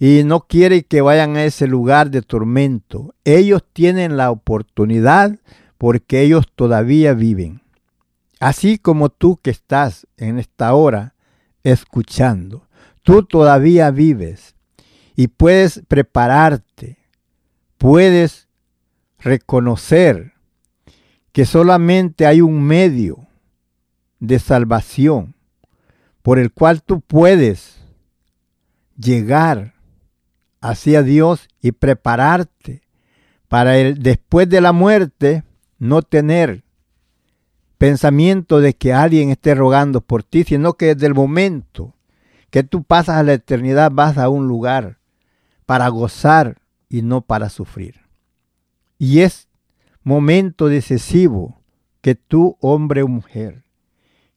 y 0.00 0.24
no 0.24 0.40
quiere 0.40 0.82
que 0.82 1.02
vayan 1.02 1.36
a 1.36 1.44
ese 1.44 1.66
lugar 1.66 2.10
de 2.10 2.22
tormento. 2.22 3.14
Ellos 3.24 3.62
tienen 3.72 4.16
la 4.16 4.30
oportunidad 4.30 5.38
porque 5.76 6.22
ellos 6.22 6.46
todavía 6.54 7.12
viven. 7.12 7.60
Así 8.40 8.78
como 8.78 9.10
tú 9.10 9.38
que 9.42 9.50
estás 9.50 10.06
en 10.16 10.38
esta 10.38 10.72
hora 10.72 11.14
escuchando, 11.62 12.66
tú 13.02 13.22
todavía 13.22 13.90
vives 13.90 14.54
y 15.14 15.28
puedes 15.28 15.82
prepararte, 15.86 16.96
puedes 17.80 18.46
reconocer 19.18 20.34
que 21.32 21.46
solamente 21.46 22.26
hay 22.26 22.42
un 22.42 22.62
medio 22.62 23.26
de 24.18 24.38
salvación 24.38 25.34
por 26.20 26.38
el 26.38 26.52
cual 26.52 26.82
tú 26.82 27.00
puedes 27.00 27.80
llegar 28.98 29.72
hacia 30.60 31.02
Dios 31.02 31.48
y 31.62 31.72
prepararte 31.72 32.82
para 33.48 33.78
el, 33.78 34.02
después 34.02 34.46
de 34.50 34.60
la 34.60 34.72
muerte 34.72 35.44
no 35.78 36.02
tener 36.02 36.64
pensamiento 37.78 38.60
de 38.60 38.74
que 38.74 38.92
alguien 38.92 39.30
esté 39.30 39.54
rogando 39.54 40.02
por 40.02 40.22
ti, 40.22 40.44
sino 40.44 40.74
que 40.74 40.94
desde 40.94 41.06
el 41.06 41.14
momento 41.14 41.94
que 42.50 42.62
tú 42.62 42.82
pasas 42.82 43.16
a 43.16 43.22
la 43.22 43.32
eternidad 43.32 43.90
vas 43.90 44.18
a 44.18 44.28
un 44.28 44.48
lugar 44.48 44.98
para 45.64 45.88
gozar 45.88 46.59
y 46.90 47.00
no 47.00 47.22
para 47.22 47.48
sufrir. 47.48 48.02
Y 48.98 49.20
es 49.20 49.48
momento 50.02 50.66
decisivo 50.66 51.62
que 52.02 52.14
tú, 52.14 52.58
hombre 52.60 53.02
o 53.02 53.08
mujer, 53.08 53.64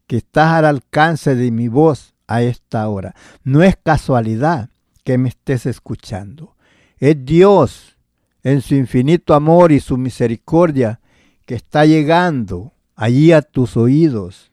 que 0.07 0.17
estás 0.17 0.53
al 0.53 0.65
alcance 0.65 1.35
de 1.35 1.51
mi 1.51 1.67
voz 1.67 2.13
a 2.27 2.43
esta 2.43 2.87
hora, 2.87 3.15
no 3.43 3.63
es 3.63 3.75
casualidad 3.75 4.69
que 5.03 5.17
me 5.17 5.29
estés 5.29 5.65
escuchando. 5.65 6.55
Es 6.97 7.25
Dios 7.25 7.97
en 8.43 8.61
su 8.61 8.75
infinito 8.75 9.33
amor 9.33 9.71
y 9.71 9.79
su 9.79 9.97
misericordia 9.97 11.01
que 11.45 11.55
está 11.55 11.85
llegando 11.85 12.73
allí 12.95 13.31
a 13.31 13.41
tus 13.41 13.75
oídos 13.75 14.51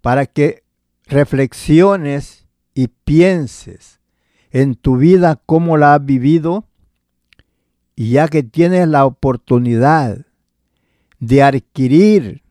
para 0.00 0.26
que 0.26 0.64
reflexiones 1.06 2.46
y 2.74 2.88
pienses 2.88 4.00
en 4.50 4.74
tu 4.74 4.96
vida 4.96 5.40
cómo 5.46 5.76
la 5.76 5.94
has 5.94 6.04
vivido 6.04 6.66
y 7.94 8.12
ya 8.12 8.28
que 8.28 8.42
tienes 8.42 8.88
la 8.88 9.04
oportunidad 9.04 10.26
de 11.18 11.42
adquirir 11.42 12.42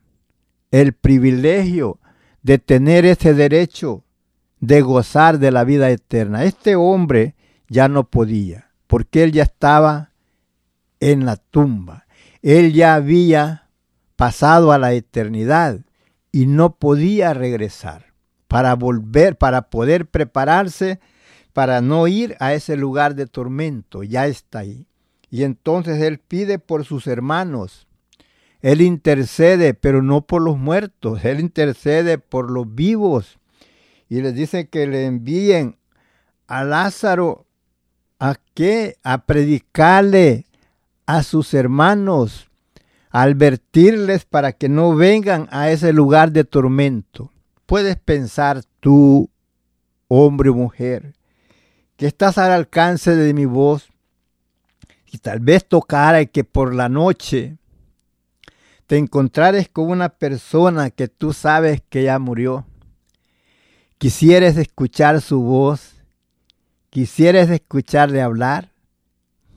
el 0.72 0.94
privilegio 0.94 2.00
de 2.42 2.58
tener 2.58 3.06
ese 3.06 3.34
derecho 3.34 4.04
de 4.60 4.82
gozar 4.82 5.40
de 5.40 5.52
la 5.52 5.64
vida 5.64 5.90
eterna. 5.90 6.46
Este 6.46 6.76
hombre 6.76 7.36
ya 7.68 7.88
no 7.88 8.10
podía, 8.10 8.72
porque 8.88 9.24
él 9.24 9.32
ya 9.32 9.44
estaba 9.44 10.12
en 11.00 11.26
la 11.26 11.36
tumba. 11.38 12.06
Él 12.42 12.74
ya 12.74 12.96
había 12.96 13.70
pasado 14.16 14.72
a 14.72 14.78
la 14.78 14.94
eternidad 14.94 15.82
y 16.32 16.46
no 16.46 16.76
podía 16.76 17.34
regresar 17.34 18.14
para 18.48 18.76
volver, 18.76 19.38
para 19.38 19.70
poder 19.70 20.06
prepararse, 20.08 21.00
para 21.54 21.82
no 21.82 22.08
ir 22.08 22.36
a 22.40 22.54
ese 22.54 22.78
lugar 22.78 23.16
de 23.16 23.28
tormento. 23.28 24.04
Ya 24.04 24.28
está 24.28 24.60
ahí. 24.60 24.88
Y 25.32 25.44
entonces 25.44 26.00
él 26.02 26.20
pide 26.20 26.60
por 26.60 26.86
sus 26.86 27.08
hermanos. 27.08 27.88
Él 28.62 28.82
intercede, 28.82 29.74
pero 29.74 30.04
no 30.04 30.22
por 30.22 30.44
los 30.44 30.60
muertos. 30.60 31.26
Él 31.26 31.40
intercede 31.40 32.20
por 32.20 32.52
los 32.52 32.76
vivos. 32.76 33.40
Y 34.10 34.22
les 34.22 34.36
dice 34.36 34.68
que 34.68 34.86
le 34.86 35.08
envíen 35.08 35.78
a 36.46 36.64
Lázaro 36.64 37.48
a 38.20 38.36
qué? 38.54 38.98
A 39.04 39.26
predicarle 39.26 40.46
a 41.08 41.24
sus 41.24 41.54
hermanos 41.56 42.52
advertirles 43.12 44.26
para 44.26 44.54
que 44.54 44.70
no 44.70 44.96
vengan 44.96 45.48
a 45.52 45.70
ese 45.70 45.94
lugar 45.94 46.32
de 46.32 46.46
tormento. 46.46 47.32
Puedes 47.66 47.98
pensar 47.98 48.64
tú, 48.80 49.30
hombre 50.08 50.50
o 50.50 50.56
mujer, 50.56 51.14
que 51.98 52.08
estás 52.08 52.38
al 52.38 52.52
alcance 52.52 53.16
de 53.16 53.34
mi 53.34 53.46
voz 53.46 53.91
y 55.12 55.18
tal 55.18 55.40
vez 55.40 55.68
tocara 55.68 56.26
que 56.26 56.44
por 56.44 56.74
la 56.74 56.88
noche 56.88 57.58
te 58.88 58.98
encontrares 58.98 59.70
con 59.70 59.90
una 59.90 60.10
persona 60.10 60.90
que 60.90 61.08
tú 61.08 61.34
sabes 61.34 61.82
que 61.90 62.04
ya 62.04 62.18
murió. 62.18 62.66
Quisieres 63.98 64.58
escuchar 64.58 65.22
su 65.22 65.42
voz, 65.42 65.96
quisieres 66.90 67.50
escucharle 67.50 68.22
hablar. 68.22 68.72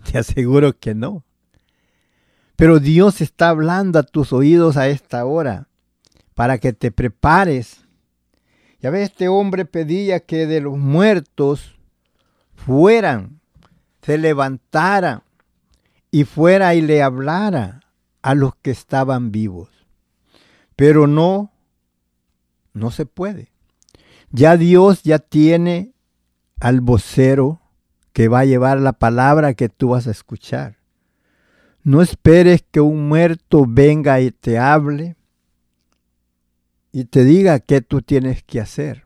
Te 0.11 0.19
aseguro 0.19 0.79
que 0.79 0.95
no. 0.95 1.25
Pero 2.57 2.79
Dios 2.79 3.21
está 3.21 3.49
hablando 3.49 3.99
a 3.99 4.03
tus 4.03 4.33
oídos 4.33 4.77
a 4.77 4.89
esta 4.89 5.25
hora 5.25 5.69
para 6.35 6.59
que 6.59 6.73
te 6.73 6.93
prepares. 6.93 7.81
Ya 8.81 8.91
ves, 8.91 9.11
este 9.11 9.29
hombre 9.29 9.65
pedía 9.65 10.21
que 10.21 10.47
de 10.47 10.61
los 10.61 10.79
muertos 10.79 11.77
fueran, 12.55 13.41
se 14.03 14.19
levantara 14.19 15.24
y 16.15 16.23
fuera 16.23 16.77
y 16.77 16.81
le 16.81 17.03
hablara 17.03 17.81
a 18.23 18.37
los 18.37 18.55
que 18.55 18.71
estaban 18.71 19.33
vivos. 19.33 19.69
Pero 20.77 21.09
no, 21.09 21.51
no 22.73 22.93
se 22.93 23.05
puede. 23.05 23.51
Ya 24.31 24.57
Dios 24.57 25.03
ya 25.03 25.19
tiene 25.19 25.93
al 26.61 26.83
vocero 26.83 27.63
que 28.13 28.29
va 28.29 28.39
a 28.39 28.45
llevar 28.45 28.79
la 28.79 28.93
palabra 28.93 29.55
que 29.55 29.69
tú 29.69 29.89
vas 29.89 30.07
a 30.07 30.13
escuchar. 30.13 30.77
No 31.83 32.01
esperes 32.01 32.65
que 32.71 32.81
un 32.81 33.09
muerto 33.09 33.65
venga 33.67 34.21
y 34.21 34.31
te 34.31 34.57
hable 34.57 35.17
y 36.93 37.07
te 37.07 37.25
diga 37.25 37.59
qué 37.59 37.81
tú 37.81 38.03
tienes 38.03 38.45
que 38.45 38.61
hacer. 38.61 39.05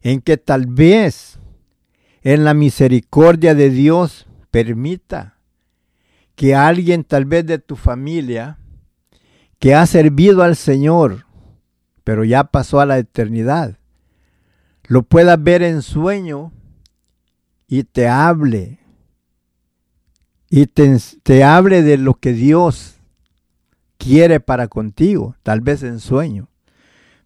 En 0.00 0.20
que 0.20 0.38
tal 0.38 0.66
vez 0.66 1.38
en 2.22 2.42
la 2.42 2.52
misericordia 2.52 3.54
de 3.54 3.70
Dios 3.70 4.26
permita 4.50 5.31
que 6.34 6.54
alguien 6.54 7.04
tal 7.04 7.24
vez 7.24 7.46
de 7.46 7.58
tu 7.58 7.76
familia 7.76 8.58
que 9.58 9.74
ha 9.74 9.86
servido 9.86 10.42
al 10.42 10.56
Señor, 10.56 11.26
pero 12.04 12.24
ya 12.24 12.44
pasó 12.44 12.80
a 12.80 12.86
la 12.86 12.98
eternidad, 12.98 13.78
lo 14.84 15.02
pueda 15.02 15.36
ver 15.36 15.62
en 15.62 15.82
sueño 15.82 16.52
y 17.68 17.84
te 17.84 18.08
hable 18.08 18.80
y 20.54 20.66
te, 20.66 21.44
hable 21.44 21.82
de 21.82 21.96
lo 21.96 22.12
que 22.12 22.34
Dios 22.34 22.96
quiere 23.96 24.38
para 24.38 24.68
contigo, 24.68 25.34
tal 25.42 25.62
vez 25.62 25.82
en 25.82 25.98
sueño. 25.98 26.50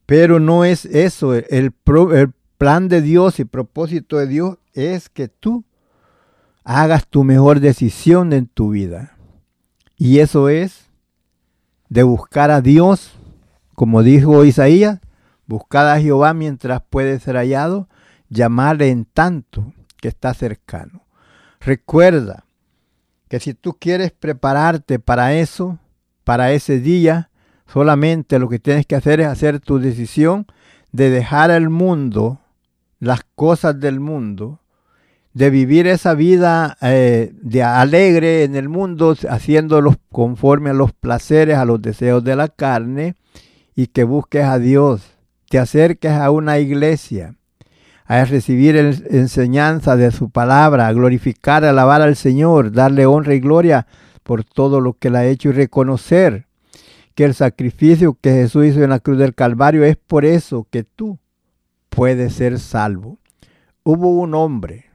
Pero 0.06 0.38
no 0.38 0.64
es 0.64 0.84
eso, 0.84 1.34
el, 1.34 1.44
el 1.48 2.32
plan 2.56 2.86
de 2.86 3.02
Dios 3.02 3.40
y 3.40 3.44
propósito 3.44 4.18
de 4.18 4.28
Dios 4.28 4.58
es 4.74 5.08
que 5.08 5.26
tú 5.26 5.64
hagas 6.66 7.06
tu 7.06 7.22
mejor 7.24 7.60
decisión 7.60 8.32
en 8.32 8.46
tu 8.46 8.70
vida. 8.70 9.16
Y 9.96 10.18
eso 10.18 10.48
es 10.48 10.90
de 11.88 12.02
buscar 12.02 12.50
a 12.50 12.60
Dios, 12.60 13.12
como 13.74 14.02
dijo 14.02 14.44
Isaías, 14.44 15.00
buscar 15.46 15.86
a 15.86 16.00
Jehová 16.00 16.34
mientras 16.34 16.82
puede 16.90 17.20
ser 17.20 17.36
hallado, 17.36 17.88
llamarle 18.28 18.90
en 18.90 19.04
tanto 19.04 19.72
que 20.00 20.08
está 20.08 20.34
cercano. 20.34 21.06
Recuerda, 21.60 22.46
que 23.28 23.40
si 23.40 23.54
tú 23.54 23.76
quieres 23.78 24.12
prepararte 24.12 24.98
para 24.98 25.34
eso, 25.34 25.78
para 26.24 26.52
ese 26.52 26.80
día, 26.80 27.30
solamente 27.66 28.38
lo 28.38 28.48
que 28.48 28.58
tienes 28.58 28.86
que 28.86 28.96
hacer 28.96 29.20
es 29.20 29.26
hacer 29.26 29.60
tu 29.60 29.78
decisión 29.78 30.46
de 30.92 31.10
dejar 31.10 31.50
el 31.50 31.68
mundo, 31.68 32.40
las 32.98 33.22
cosas 33.34 33.78
del 33.80 34.00
mundo, 34.00 34.60
de 35.36 35.50
vivir 35.50 35.86
esa 35.86 36.14
vida 36.14 36.78
eh, 36.80 37.30
de 37.42 37.62
alegre 37.62 38.44
en 38.44 38.56
el 38.56 38.70
mundo, 38.70 39.14
haciéndolo 39.28 39.94
conforme 40.10 40.70
a 40.70 40.72
los 40.72 40.94
placeres, 40.94 41.58
a 41.58 41.66
los 41.66 41.82
deseos 41.82 42.24
de 42.24 42.36
la 42.36 42.48
carne, 42.48 43.16
y 43.74 43.88
que 43.88 44.04
busques 44.04 44.44
a 44.44 44.58
Dios, 44.58 45.02
te 45.50 45.58
acerques 45.58 46.12
a 46.12 46.30
una 46.30 46.58
iglesia, 46.58 47.34
a 48.06 48.24
recibir 48.24 48.76
enseñanza 49.10 49.94
de 49.94 50.10
su 50.10 50.30
palabra, 50.30 50.86
a 50.86 50.92
glorificar, 50.94 51.66
alabar 51.66 52.00
al 52.00 52.16
Señor, 52.16 52.72
darle 52.72 53.04
honra 53.04 53.34
y 53.34 53.40
gloria 53.40 53.86
por 54.22 54.42
todo 54.42 54.80
lo 54.80 54.94
que 54.94 55.08
él 55.08 55.16
ha 55.16 55.26
hecho 55.26 55.50
y 55.50 55.52
reconocer 55.52 56.46
que 57.14 57.24
el 57.24 57.34
sacrificio 57.34 58.16
que 58.18 58.32
Jesús 58.32 58.64
hizo 58.64 58.82
en 58.82 58.88
la 58.88 59.00
cruz 59.00 59.18
del 59.18 59.34
Calvario 59.34 59.84
es 59.84 59.98
por 59.98 60.24
eso 60.24 60.66
que 60.70 60.82
tú 60.82 61.18
puedes 61.90 62.32
ser 62.32 62.58
salvo. 62.58 63.18
Hubo 63.82 64.18
un 64.18 64.34
hombre 64.34 64.85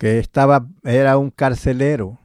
que 0.00 0.18
estaba, 0.18 0.66
era 0.82 1.18
un 1.18 1.30
carcelero, 1.30 2.18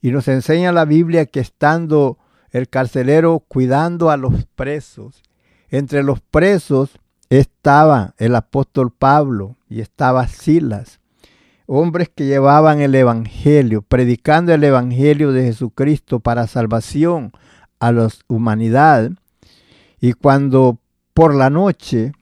y 0.00 0.12
nos 0.12 0.28
enseña 0.28 0.70
la 0.70 0.84
Biblia 0.84 1.26
que 1.26 1.40
estando 1.40 2.16
el 2.52 2.68
carcelero 2.68 3.40
cuidando 3.40 4.08
a 4.08 4.16
los 4.16 4.44
presos, 4.54 5.20
entre 5.68 6.04
los 6.04 6.20
presos 6.20 6.90
estaba 7.28 8.14
el 8.18 8.36
apóstol 8.36 8.92
Pablo 8.96 9.56
y 9.68 9.80
estaba 9.80 10.28
Silas, 10.28 11.00
hombres 11.66 12.08
que 12.08 12.26
llevaban 12.26 12.80
el 12.80 12.94
Evangelio, 12.94 13.82
predicando 13.82 14.54
el 14.54 14.62
Evangelio 14.62 15.32
de 15.32 15.42
Jesucristo 15.42 16.20
para 16.20 16.46
salvación 16.46 17.32
a 17.80 17.90
la 17.90 18.08
humanidad. 18.28 19.10
Y 20.00 20.12
cuando 20.12 20.78
por 21.14 21.34
la 21.34 21.50
noche 21.50 22.12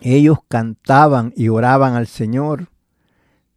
ellos 0.00 0.38
cantaban 0.48 1.32
y 1.36 1.50
oraban 1.50 1.94
al 1.94 2.08
Señor, 2.08 2.66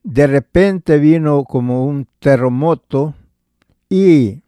de 0.04 0.28
repente 0.28 1.00
vino 1.00 1.46
como 1.46 1.86
un 1.86 2.08
terremoto 2.20 3.16
y 3.90 4.44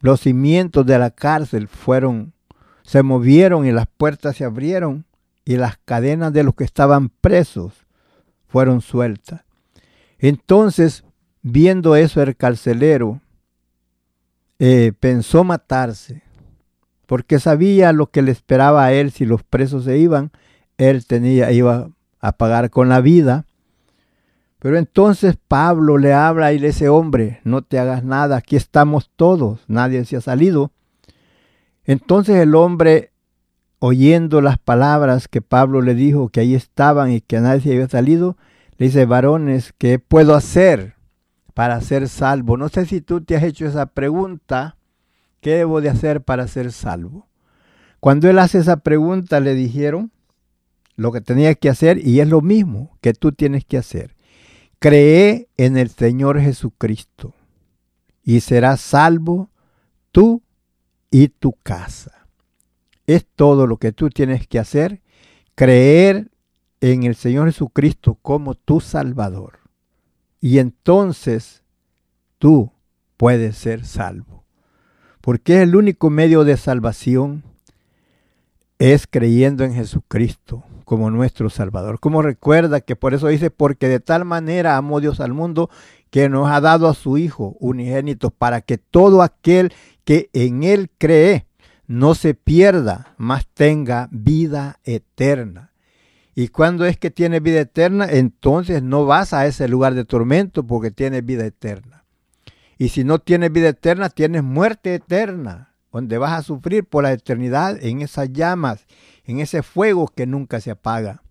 los 0.00 0.20
cimientos 0.20 0.86
de 0.86 0.98
la 0.98 1.10
cárcel 1.10 1.68
fueron, 1.68 2.32
se 2.82 3.02
movieron 3.02 3.66
y 3.66 3.72
las 3.72 3.86
puertas 3.86 4.36
se 4.36 4.44
abrieron 4.44 5.04
y 5.44 5.56
las 5.56 5.78
cadenas 5.84 6.32
de 6.32 6.44
los 6.44 6.54
que 6.54 6.64
estaban 6.64 7.08
presos 7.08 7.72
fueron 8.46 8.80
sueltas. 8.80 9.42
Entonces, 10.18 11.04
viendo 11.42 11.96
eso, 11.96 12.22
el 12.22 12.36
carcelero 12.36 13.20
eh, 14.58 14.92
pensó 14.98 15.44
matarse, 15.44 16.22
porque 17.06 17.38
sabía 17.38 17.92
lo 17.92 18.10
que 18.10 18.22
le 18.22 18.30
esperaba 18.30 18.84
a 18.84 18.92
él 18.92 19.10
si 19.10 19.24
los 19.24 19.42
presos 19.42 19.84
se 19.84 19.98
iban, 19.98 20.30
él 20.76 21.06
tenía, 21.06 21.50
iba 21.52 21.90
a 22.20 22.32
pagar 22.32 22.70
con 22.70 22.88
la 22.88 23.00
vida. 23.00 23.46
Pero 24.58 24.76
entonces 24.76 25.36
Pablo 25.48 25.98
le 25.98 26.12
habla 26.12 26.52
y 26.52 26.58
le 26.58 26.68
dice, 26.68 26.88
hombre, 26.88 27.40
no 27.44 27.62
te 27.62 27.78
hagas 27.78 28.02
nada, 28.02 28.36
aquí 28.36 28.56
estamos 28.56 29.10
todos, 29.14 29.60
nadie 29.68 30.04
se 30.04 30.16
ha 30.16 30.20
salido. 30.20 30.72
Entonces 31.84 32.36
el 32.36 32.54
hombre 32.54 33.12
oyendo 33.78 34.40
las 34.40 34.58
palabras 34.58 35.28
que 35.28 35.40
Pablo 35.40 35.80
le 35.80 35.94
dijo 35.94 36.28
que 36.28 36.40
ahí 36.40 36.54
estaban 36.54 37.12
y 37.12 37.20
que 37.20 37.40
nadie 37.40 37.60
se 37.60 37.72
había 37.72 37.88
salido, 37.88 38.36
le 38.76 38.86
dice, 38.86 39.06
varones, 39.06 39.72
¿qué 39.78 39.98
puedo 39.98 40.34
hacer 40.34 40.96
para 41.54 41.80
ser 41.80 42.08
salvo? 42.08 42.56
No 42.56 42.68
sé 42.68 42.86
si 42.86 43.00
tú 43.00 43.20
te 43.20 43.36
has 43.36 43.42
hecho 43.42 43.66
esa 43.66 43.86
pregunta, 43.86 44.76
¿qué 45.40 45.56
debo 45.56 45.80
de 45.80 45.90
hacer 45.90 46.22
para 46.22 46.48
ser 46.48 46.72
salvo? 46.72 47.28
Cuando 48.00 48.28
él 48.28 48.38
hace 48.38 48.58
esa 48.58 48.78
pregunta 48.78 49.40
le 49.40 49.54
dijeron 49.54 50.12
lo 50.96 51.12
que 51.12 51.20
tenía 51.20 51.54
que 51.54 51.68
hacer 51.68 52.04
y 52.04 52.20
es 52.20 52.28
lo 52.28 52.40
mismo 52.40 52.96
que 53.00 53.14
tú 53.14 53.32
tienes 53.32 53.64
que 53.64 53.78
hacer. 53.78 54.17
Cree 54.78 55.48
en 55.56 55.76
el 55.76 55.90
Señor 55.90 56.40
Jesucristo 56.40 57.34
y 58.22 58.40
serás 58.40 58.80
salvo 58.80 59.50
tú 60.12 60.42
y 61.10 61.28
tu 61.28 61.52
casa. 61.52 62.26
Es 63.06 63.26
todo 63.34 63.66
lo 63.66 63.78
que 63.78 63.92
tú 63.92 64.10
tienes 64.10 64.46
que 64.46 64.58
hacer, 64.58 65.00
creer 65.54 66.30
en 66.80 67.02
el 67.02 67.16
Señor 67.16 67.46
Jesucristo 67.46 68.18
como 68.22 68.54
tu 68.54 68.80
Salvador. 68.80 69.58
Y 70.40 70.58
entonces 70.58 71.64
tú 72.38 72.70
puedes 73.16 73.56
ser 73.56 73.84
salvo. 73.84 74.44
Porque 75.20 75.56
es 75.56 75.62
el 75.62 75.74
único 75.74 76.10
medio 76.10 76.44
de 76.44 76.56
salvación, 76.56 77.42
es 78.78 79.06
creyendo 79.06 79.64
en 79.64 79.74
Jesucristo 79.74 80.64
como 80.84 81.10
nuestro 81.10 81.50
Salvador. 81.50 82.00
Como 82.00 82.22
recuerda 82.22 82.80
que 82.80 82.96
por 82.96 83.14
eso 83.14 83.28
dice, 83.28 83.50
porque 83.50 83.88
de 83.88 84.00
tal 84.00 84.24
manera 84.24 84.76
amó 84.76 85.00
Dios 85.00 85.20
al 85.20 85.34
mundo 85.34 85.68
que 86.10 86.28
nos 86.28 86.50
ha 86.50 86.60
dado 86.60 86.88
a 86.88 86.94
su 86.94 87.18
Hijo 87.18 87.56
unigénito 87.60 88.30
para 88.30 88.60
que 88.60 88.78
todo 88.78 89.22
aquel 89.22 89.72
que 90.04 90.30
en 90.32 90.62
Él 90.62 90.90
cree 90.96 91.46
no 91.86 92.14
se 92.14 92.34
pierda, 92.34 93.14
mas 93.16 93.46
tenga 93.52 94.08
vida 94.10 94.78
eterna. 94.84 95.72
Y 96.34 96.48
cuando 96.48 96.86
es 96.86 96.96
que 96.96 97.10
tiene 97.10 97.40
vida 97.40 97.60
eterna, 97.60 98.06
entonces 98.08 98.82
no 98.82 99.06
vas 99.06 99.32
a 99.32 99.46
ese 99.46 99.66
lugar 99.66 99.94
de 99.94 100.04
tormento 100.04 100.66
porque 100.66 100.90
tienes 100.90 101.24
vida 101.24 101.44
eterna. 101.44 102.04
Y 102.78 102.90
si 102.90 103.02
no 103.02 103.18
tienes 103.18 103.52
vida 103.52 103.70
eterna, 103.70 104.08
tienes 104.08 104.44
muerte 104.44 104.94
eterna, 104.94 105.67
donde 105.92 106.18
vas 106.18 106.32
a 106.32 106.42
sufrir 106.42 106.84
por 106.84 107.04
la 107.04 107.12
eternidad 107.12 107.82
en 107.82 108.02
esas 108.02 108.32
llamas, 108.32 108.86
en 109.24 109.40
ese 109.40 109.62
fuego 109.62 110.08
que 110.08 110.26
nunca 110.26 110.60
se 110.60 110.70
apaga. 110.70 111.22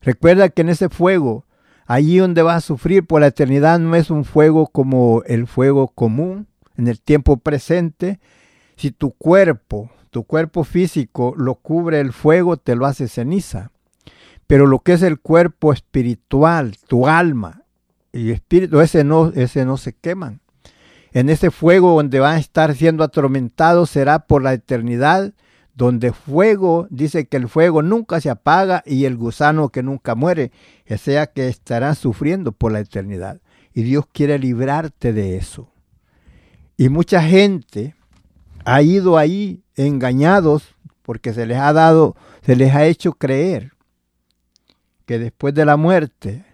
Recuerda 0.00 0.48
que 0.48 0.62
en 0.62 0.70
ese 0.70 0.88
fuego, 0.88 1.44
allí 1.86 2.18
donde 2.18 2.42
vas 2.42 2.56
a 2.56 2.66
sufrir 2.66 3.06
por 3.06 3.20
la 3.20 3.28
eternidad, 3.28 3.78
no 3.78 3.94
es 3.96 4.10
un 4.10 4.24
fuego 4.24 4.66
como 4.66 5.22
el 5.26 5.46
fuego 5.46 5.88
común 5.88 6.46
en 6.76 6.88
el 6.88 7.00
tiempo 7.00 7.36
presente, 7.36 8.20
si 8.76 8.90
tu 8.90 9.10
cuerpo, 9.12 9.90
tu 10.10 10.24
cuerpo 10.24 10.64
físico 10.64 11.34
lo 11.36 11.56
cubre 11.56 12.00
el 12.00 12.12
fuego, 12.12 12.56
te 12.56 12.74
lo 12.74 12.86
hace 12.86 13.08
ceniza. 13.08 13.70
Pero 14.46 14.66
lo 14.66 14.80
que 14.80 14.94
es 14.94 15.02
el 15.02 15.20
cuerpo 15.20 15.72
espiritual, 15.72 16.76
tu 16.88 17.06
alma 17.06 17.62
y 18.12 18.30
espíritu, 18.30 18.80
ese 18.80 19.04
no, 19.04 19.28
ese 19.28 19.64
no 19.64 19.76
se 19.76 19.92
queman. 19.92 20.40
En 21.12 21.28
ese 21.28 21.50
fuego 21.50 21.96
donde 21.96 22.20
van 22.20 22.36
a 22.36 22.40
estar 22.40 22.74
siendo 22.74 23.02
atormentados 23.02 23.90
será 23.90 24.20
por 24.20 24.42
la 24.42 24.52
eternidad, 24.52 25.32
donde 25.74 26.12
fuego, 26.12 26.86
dice 26.90 27.26
que 27.26 27.36
el 27.36 27.48
fuego 27.48 27.82
nunca 27.82 28.20
se 28.20 28.30
apaga 28.30 28.82
y 28.86 29.06
el 29.06 29.16
gusano 29.16 29.70
que 29.70 29.82
nunca 29.82 30.14
muere, 30.14 30.52
o 30.88 30.96
sea 30.98 31.26
que 31.26 31.48
estarán 31.48 31.96
sufriendo 31.96 32.52
por 32.52 32.72
la 32.72 32.80
eternidad. 32.80 33.40
Y 33.72 33.82
Dios 33.82 34.04
quiere 34.12 34.38
librarte 34.38 35.12
de 35.12 35.36
eso. 35.36 35.70
Y 36.76 36.88
mucha 36.88 37.22
gente 37.22 37.94
ha 38.64 38.82
ido 38.82 39.16
ahí 39.16 39.62
engañados 39.74 40.74
porque 41.02 41.32
se 41.32 41.46
les 41.46 41.58
ha 41.58 41.72
dado, 41.72 42.16
se 42.42 42.56
les 42.56 42.74
ha 42.74 42.84
hecho 42.84 43.12
creer 43.14 43.72
que 45.06 45.18
después 45.18 45.54
de 45.54 45.64
la 45.64 45.76
muerte 45.76 46.44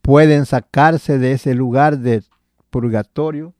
pueden 0.00 0.46
sacarse 0.46 1.18
de 1.18 1.32
ese 1.32 1.54
lugar 1.54 1.98
de 1.98 2.22
purgatorio 2.70 3.54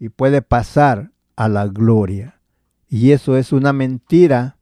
y 0.00 0.08
puede 0.08 0.42
pasar 0.42 1.12
a 1.36 1.48
la 1.48 1.68
gloria. 1.68 2.40
Y 2.88 3.12
eso 3.12 3.36
es 3.36 3.52
una 3.52 3.72
mentira 3.72 4.56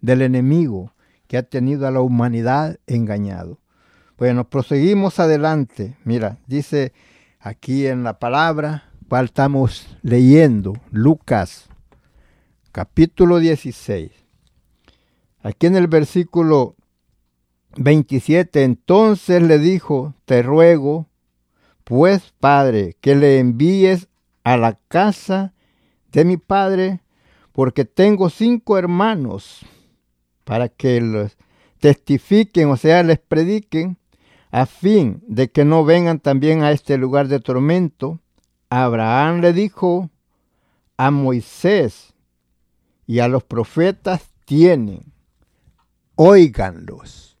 del 0.00 0.22
enemigo 0.22 0.92
que 1.26 1.38
ha 1.38 1.42
tenido 1.42 1.88
a 1.88 1.90
la 1.90 2.00
humanidad 2.00 2.78
engañado. 2.86 3.58
Bueno, 4.16 4.48
proseguimos 4.48 5.18
adelante. 5.18 5.96
Mira, 6.04 6.38
dice 6.46 6.92
aquí 7.40 7.88
en 7.88 8.04
la 8.04 8.20
palabra, 8.20 8.84
cual 9.08 9.26
estamos 9.26 9.96
leyendo, 10.02 10.74
Lucas 10.90 11.68
capítulo 12.74 13.38
16. 13.38 14.10
Aquí 15.44 15.66
en 15.66 15.76
el 15.76 15.86
versículo 15.86 16.74
27, 17.76 18.64
entonces 18.64 19.40
le 19.40 19.60
dijo, 19.60 20.14
te 20.24 20.42
ruego, 20.42 21.06
pues 21.84 22.34
Padre, 22.40 22.96
que 23.00 23.14
le 23.14 23.38
envíes 23.38 24.08
a 24.44 24.56
la 24.56 24.78
casa 24.88 25.52
de 26.12 26.24
mi 26.24 26.36
Padre, 26.36 27.00
porque 27.52 27.84
tengo 27.84 28.30
cinco 28.30 28.78
hermanos, 28.78 29.66
para 30.44 30.68
que 30.68 31.00
los 31.00 31.36
testifiquen, 31.80 32.70
o 32.70 32.76
sea, 32.76 33.02
les 33.02 33.18
prediquen, 33.18 33.96
a 34.50 34.66
fin 34.66 35.22
de 35.26 35.50
que 35.50 35.64
no 35.64 35.84
vengan 35.84 36.20
también 36.20 36.62
a 36.62 36.70
este 36.70 36.96
lugar 36.96 37.26
de 37.26 37.40
tormento. 37.40 38.20
Abraham 38.70 39.40
le 39.40 39.52
dijo 39.52 40.10
a 40.96 41.10
Moisés, 41.10 42.14
y 43.06 43.18
a 43.18 43.28
los 43.28 43.44
profetas 43.44 44.30
tienen, 44.44 45.12
óiganlos. 46.14 47.36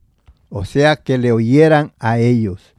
O 0.48 0.64
sea, 0.64 0.96
que 0.96 1.18
le 1.18 1.32
oyeran 1.32 1.92
a 1.98 2.18
ellos. 2.18 2.73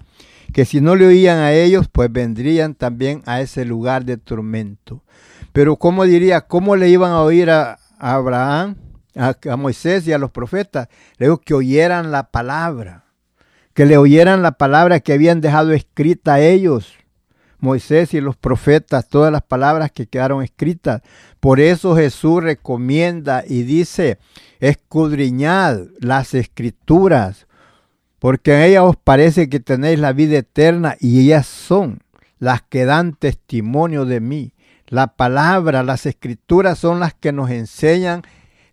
Que 0.56 0.64
si 0.64 0.80
no 0.80 0.96
le 0.96 1.06
oían 1.06 1.40
a 1.40 1.52
ellos, 1.52 1.90
pues 1.92 2.10
vendrían 2.10 2.76
también 2.76 3.22
a 3.26 3.42
ese 3.42 3.66
lugar 3.66 4.06
de 4.06 4.16
tormento. 4.16 5.04
Pero 5.52 5.76
¿cómo 5.76 6.06
diría? 6.06 6.48
¿Cómo 6.48 6.78
le 6.78 6.88
iban 6.88 7.12
a 7.12 7.24
oír 7.24 7.50
a, 7.50 7.78
Abraham, 8.00 8.78
a, 9.18 9.36
a, 9.52 9.58
Moisés 9.58 10.08
y 10.08 10.14
a 10.14 10.18
los 10.18 10.32
profetas? 10.32 10.88
Le 11.18 11.26
digo 11.26 11.40
que 11.40 11.54
oyeran 11.54 12.10
la 12.10 12.32
palabra. 12.32 13.04
Que 13.74 13.86
le 13.86 13.98
oyeran 13.98 14.44
la 14.44 14.54
palabra 14.54 15.02
que 15.02 15.12
habían 15.12 15.42
dejado 15.42 15.74
escrita 15.74 16.36
a 16.36 16.40
ellos. 16.40 16.94
Moisés 17.60 18.14
y 18.14 18.22
los 18.22 18.38
profetas, 18.38 19.10
todas 19.10 19.34
las 19.34 19.42
palabras 19.42 19.92
que 19.92 20.08
quedaron 20.08 20.42
escritas. 20.42 21.02
Por 21.42 21.60
eso 21.60 21.98
Jesús 21.98 22.42
recomienda 22.42 23.44
y 23.46 23.64
dice, 23.64 24.20
escudriñad 24.62 25.82
las 26.00 26.34
escrituras, 26.34 27.45
porque 28.26 28.56
en 28.56 28.62
ellas 28.64 28.82
os 28.86 28.96
parece 28.96 29.50
que 29.50 29.60
tenéis 29.60 30.00
la 30.00 30.12
vida 30.12 30.40
eterna 30.40 30.98
y 31.00 31.20
ellas 31.20 31.46
son 31.46 32.00
las 32.40 32.64
que 32.64 32.84
dan 32.84 33.14
testimonio 33.14 34.06
de 34.06 34.20
mí. 34.20 34.54
La 34.88 35.16
palabra, 35.16 35.84
las 35.84 36.08
escrituras 36.08 36.80
son 36.80 37.00
las 37.00 37.14
que 37.14 37.32
nos 37.32 37.52
enseñan 37.52 38.24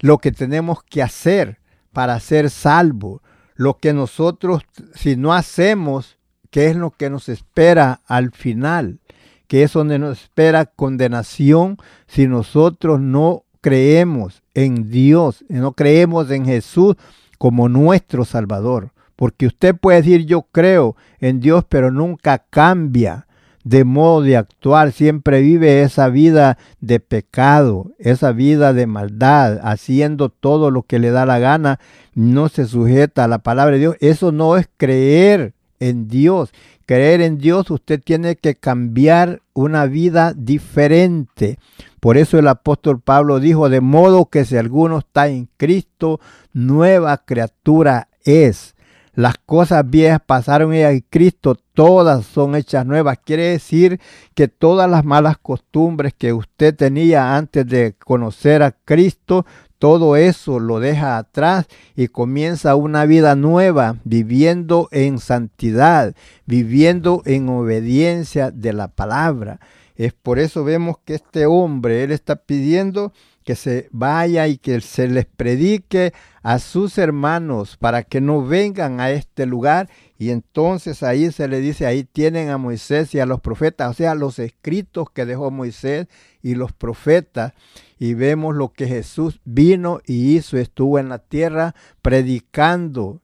lo 0.00 0.16
que 0.16 0.32
tenemos 0.32 0.82
que 0.82 1.02
hacer 1.02 1.58
para 1.92 2.18
ser 2.18 2.48
salvos. 2.48 3.20
Lo 3.54 3.76
que 3.76 3.92
nosotros, 3.92 4.62
si 4.94 5.16
no 5.16 5.34
hacemos, 5.34 6.16
qué 6.50 6.68
es 6.68 6.76
lo 6.76 6.90
que 6.90 7.10
nos 7.10 7.28
espera 7.28 8.00
al 8.06 8.30
final, 8.30 9.00
que 9.48 9.64
es 9.64 9.74
donde 9.74 9.98
nos 9.98 10.22
espera 10.22 10.64
condenación 10.64 11.76
si 12.06 12.26
nosotros 12.26 13.02
no 13.02 13.44
creemos 13.60 14.42
en 14.54 14.88
Dios, 14.88 15.44
no 15.50 15.72
creemos 15.72 16.30
en 16.30 16.46
Jesús 16.46 16.96
como 17.36 17.68
nuestro 17.68 18.24
Salvador. 18.24 18.92
Porque 19.16 19.46
usted 19.46 19.74
puede 19.74 19.98
decir 19.98 20.26
yo 20.26 20.42
creo 20.52 20.96
en 21.20 21.40
Dios, 21.40 21.64
pero 21.68 21.90
nunca 21.90 22.44
cambia 22.50 23.26
de 23.64 23.84
modo 23.84 24.22
de 24.22 24.36
actuar, 24.36 24.92
siempre 24.92 25.40
vive 25.40 25.82
esa 25.82 26.08
vida 26.08 26.58
de 26.80 27.00
pecado, 27.00 27.92
esa 27.98 28.32
vida 28.32 28.72
de 28.72 28.86
maldad, 28.86 29.60
haciendo 29.62 30.30
todo 30.30 30.70
lo 30.70 30.82
que 30.82 30.98
le 30.98 31.10
da 31.10 31.26
la 31.26 31.38
gana, 31.38 31.78
no 32.14 32.48
se 32.48 32.66
sujeta 32.66 33.24
a 33.24 33.28
la 33.28 33.38
palabra 33.38 33.74
de 33.74 33.80
Dios. 33.80 33.96
Eso 34.00 34.32
no 34.32 34.56
es 34.56 34.68
creer 34.76 35.54
en 35.78 36.08
Dios. 36.08 36.52
Creer 36.86 37.20
en 37.20 37.38
Dios 37.38 37.70
usted 37.70 38.00
tiene 38.02 38.36
que 38.36 38.56
cambiar 38.56 39.40
una 39.54 39.86
vida 39.86 40.34
diferente. 40.36 41.58
Por 42.00 42.16
eso 42.16 42.38
el 42.38 42.48
apóstol 42.48 43.00
Pablo 43.00 43.38
dijo, 43.38 43.68
de 43.68 43.80
modo 43.80 44.26
que 44.26 44.44
si 44.44 44.56
alguno 44.56 44.98
está 44.98 45.28
en 45.28 45.48
Cristo, 45.56 46.20
nueva 46.52 47.18
criatura 47.18 48.08
es. 48.24 48.71
Las 49.14 49.34
cosas 49.44 49.88
viejas 49.90 50.22
pasaron 50.24 50.74
y 50.74 51.02
Cristo, 51.02 51.54
todas 51.74 52.24
son 52.24 52.54
hechas 52.54 52.86
nuevas. 52.86 53.18
Quiere 53.22 53.48
decir 53.48 54.00
que 54.34 54.48
todas 54.48 54.90
las 54.90 55.04
malas 55.04 55.36
costumbres 55.36 56.14
que 56.16 56.32
usted 56.32 56.74
tenía 56.74 57.36
antes 57.36 57.66
de 57.66 57.94
conocer 58.02 58.62
a 58.62 58.72
Cristo, 58.72 59.44
todo 59.78 60.16
eso 60.16 60.60
lo 60.60 60.80
deja 60.80 61.18
atrás 61.18 61.66
y 61.94 62.08
comienza 62.08 62.74
una 62.74 63.04
vida 63.04 63.34
nueva, 63.36 63.96
viviendo 64.04 64.88
en 64.92 65.18
santidad, 65.18 66.14
viviendo 66.46 67.20
en 67.26 67.50
obediencia 67.50 68.50
de 68.50 68.72
la 68.72 68.88
palabra. 68.88 69.60
Es 69.94 70.14
por 70.14 70.38
eso 70.38 70.64
vemos 70.64 70.96
que 71.04 71.16
este 71.16 71.44
hombre, 71.44 72.02
él 72.02 72.12
está 72.12 72.36
pidiendo 72.36 73.12
que 73.42 73.56
se 73.56 73.88
vaya 73.92 74.48
y 74.48 74.58
que 74.58 74.80
se 74.80 75.08
les 75.08 75.26
predique 75.26 76.12
a 76.42 76.58
sus 76.58 76.98
hermanos 76.98 77.76
para 77.76 78.02
que 78.02 78.20
no 78.20 78.44
vengan 78.44 79.00
a 79.00 79.10
este 79.10 79.46
lugar. 79.46 79.88
Y 80.18 80.30
entonces 80.30 81.02
ahí 81.02 81.30
se 81.32 81.48
le 81.48 81.60
dice, 81.60 81.86
ahí 81.86 82.04
tienen 82.04 82.50
a 82.50 82.58
Moisés 82.58 83.14
y 83.14 83.20
a 83.20 83.26
los 83.26 83.40
profetas, 83.40 83.90
o 83.90 83.94
sea, 83.94 84.14
los 84.14 84.38
escritos 84.38 85.10
que 85.10 85.26
dejó 85.26 85.50
Moisés 85.50 86.06
y 86.42 86.54
los 86.54 86.72
profetas. 86.72 87.52
Y 87.98 88.14
vemos 88.14 88.54
lo 88.54 88.72
que 88.72 88.86
Jesús 88.86 89.40
vino 89.44 90.00
y 90.06 90.36
hizo, 90.36 90.58
estuvo 90.58 90.98
en 90.98 91.08
la 91.08 91.18
tierra 91.18 91.74
predicando, 92.02 93.20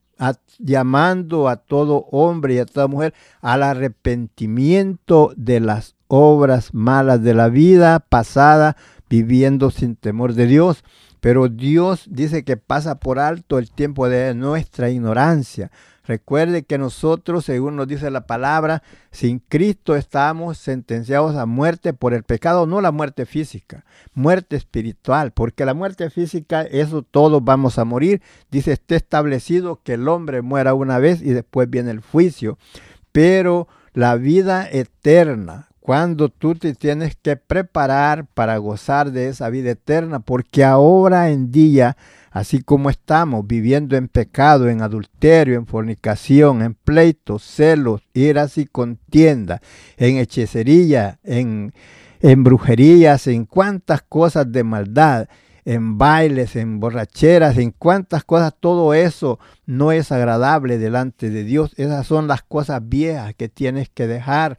llamando 0.59 1.49
a 1.49 1.57
todo 1.57 2.07
hombre 2.11 2.55
y 2.55 2.59
a 2.59 2.67
toda 2.67 2.87
mujer 2.87 3.15
al 3.41 3.63
arrepentimiento 3.63 5.33
de 5.37 5.61
las 5.61 5.95
obras 6.09 6.75
malas 6.75 7.23
de 7.23 7.35
la 7.35 7.49
vida 7.49 8.01
pasada, 8.01 8.77
viviendo 9.09 9.71
sin 9.71 9.97
temor 9.97 10.35
de 10.35 10.47
Dios. 10.47 10.85
Pero 11.21 11.49
Dios 11.49 12.05
dice 12.09 12.45
que 12.45 12.57
pasa 12.57 13.01
por 13.01 13.19
alto 13.19 13.59
el 13.59 13.71
tiempo 13.71 14.09
de 14.09 14.35
nuestra 14.35 14.91
ignorancia. 14.91 15.71
Recuerde 16.09 16.63
que 16.63 16.79
nosotros, 16.79 17.45
según 17.45 17.77
nos 17.77 17.87
dice 17.87 18.11
la 18.11 18.25
palabra, 18.27 18.83
sin 19.11 19.41
Cristo 19.41 19.95
estamos 19.95 20.57
sentenciados 20.57 21.37
a 21.37 21.45
muerte 21.45 21.93
por 21.93 22.15
el 22.15 22.23
pecado, 22.23 22.67
no 22.67 22.81
la 22.81 22.93
muerte 22.93 23.27
física, 23.27 23.85
muerte 24.15 24.57
espiritual, 24.57 25.33
porque 25.33 25.67
la 25.67 25.75
muerte 25.75 26.09
física, 26.09 26.63
eso 26.63 27.03
todos 27.03 27.45
vamos 27.45 27.79
a 27.79 27.85
morir. 27.85 28.23
Dice, 28.51 28.73
está 28.73 28.97
establecido 28.97 29.83
que 29.83 29.95
el 29.95 30.09
hombre 30.09 30.41
muera 30.41 30.73
una 30.73 30.99
vez 30.99 31.21
y 31.21 31.35
después 31.35 31.69
viene 31.69 31.91
el 31.91 32.01
juicio. 32.01 32.57
Pero 33.13 33.69
la 33.93 34.17
vida 34.17 34.67
eterna, 34.67 35.68
cuando 35.89 36.29
tú 36.29 36.55
te 36.55 36.75
tienes 36.75 37.17
que 37.17 37.37
preparar 37.37 38.27
para 38.27 38.59
gozar 38.59 39.11
de 39.11 39.29
esa 39.29 39.49
vida 39.49 39.71
eterna, 39.71 40.21
porque 40.21 40.63
ahora 40.63 41.31
en 41.31 41.51
día, 41.51 41.97
así 42.31 42.61
como 42.61 42.91
estamos 42.91 43.47
viviendo 43.47 43.97
en 43.97 44.09
pecado, 44.09 44.69
en 44.69 44.83
adulterio, 44.83 45.57
en 45.57 45.67
fornicación, 45.67 46.61
en 46.61 46.75
pleitos, 46.75 47.43
celos, 47.43 48.03
iras 48.13 48.59
y 48.59 48.67
contienda, 48.67 49.63
en 49.97 50.19
hechicería, 50.19 51.21
en, 51.25 51.73
en 52.21 52.45
brujerías, 52.45 53.27
en 53.27 53.47
cuantas 53.47 54.03
cosas 54.03 54.53
de 54.53 54.65
maldad, 54.65 55.27
en 55.65 55.97
bailes, 55.97 56.55
en 56.57 56.81
borracheras, 56.81 57.57
en 57.57 57.71
cuantas 57.71 58.25
cosas, 58.25 58.53
todo 58.61 58.93
eso 58.93 59.39
no 59.65 59.91
es 59.93 60.13
agradable 60.13 60.77
delante 60.77 61.31
de 61.31 61.45
Dios. 61.45 61.73
Esas 61.79 62.07
son 62.07 62.29
las 62.29 62.43
cosas 62.43 62.87
viejas 62.87 63.35
que 63.35 63.49
tienes 63.49 63.89
que 63.89 64.07
dejar 64.07 64.59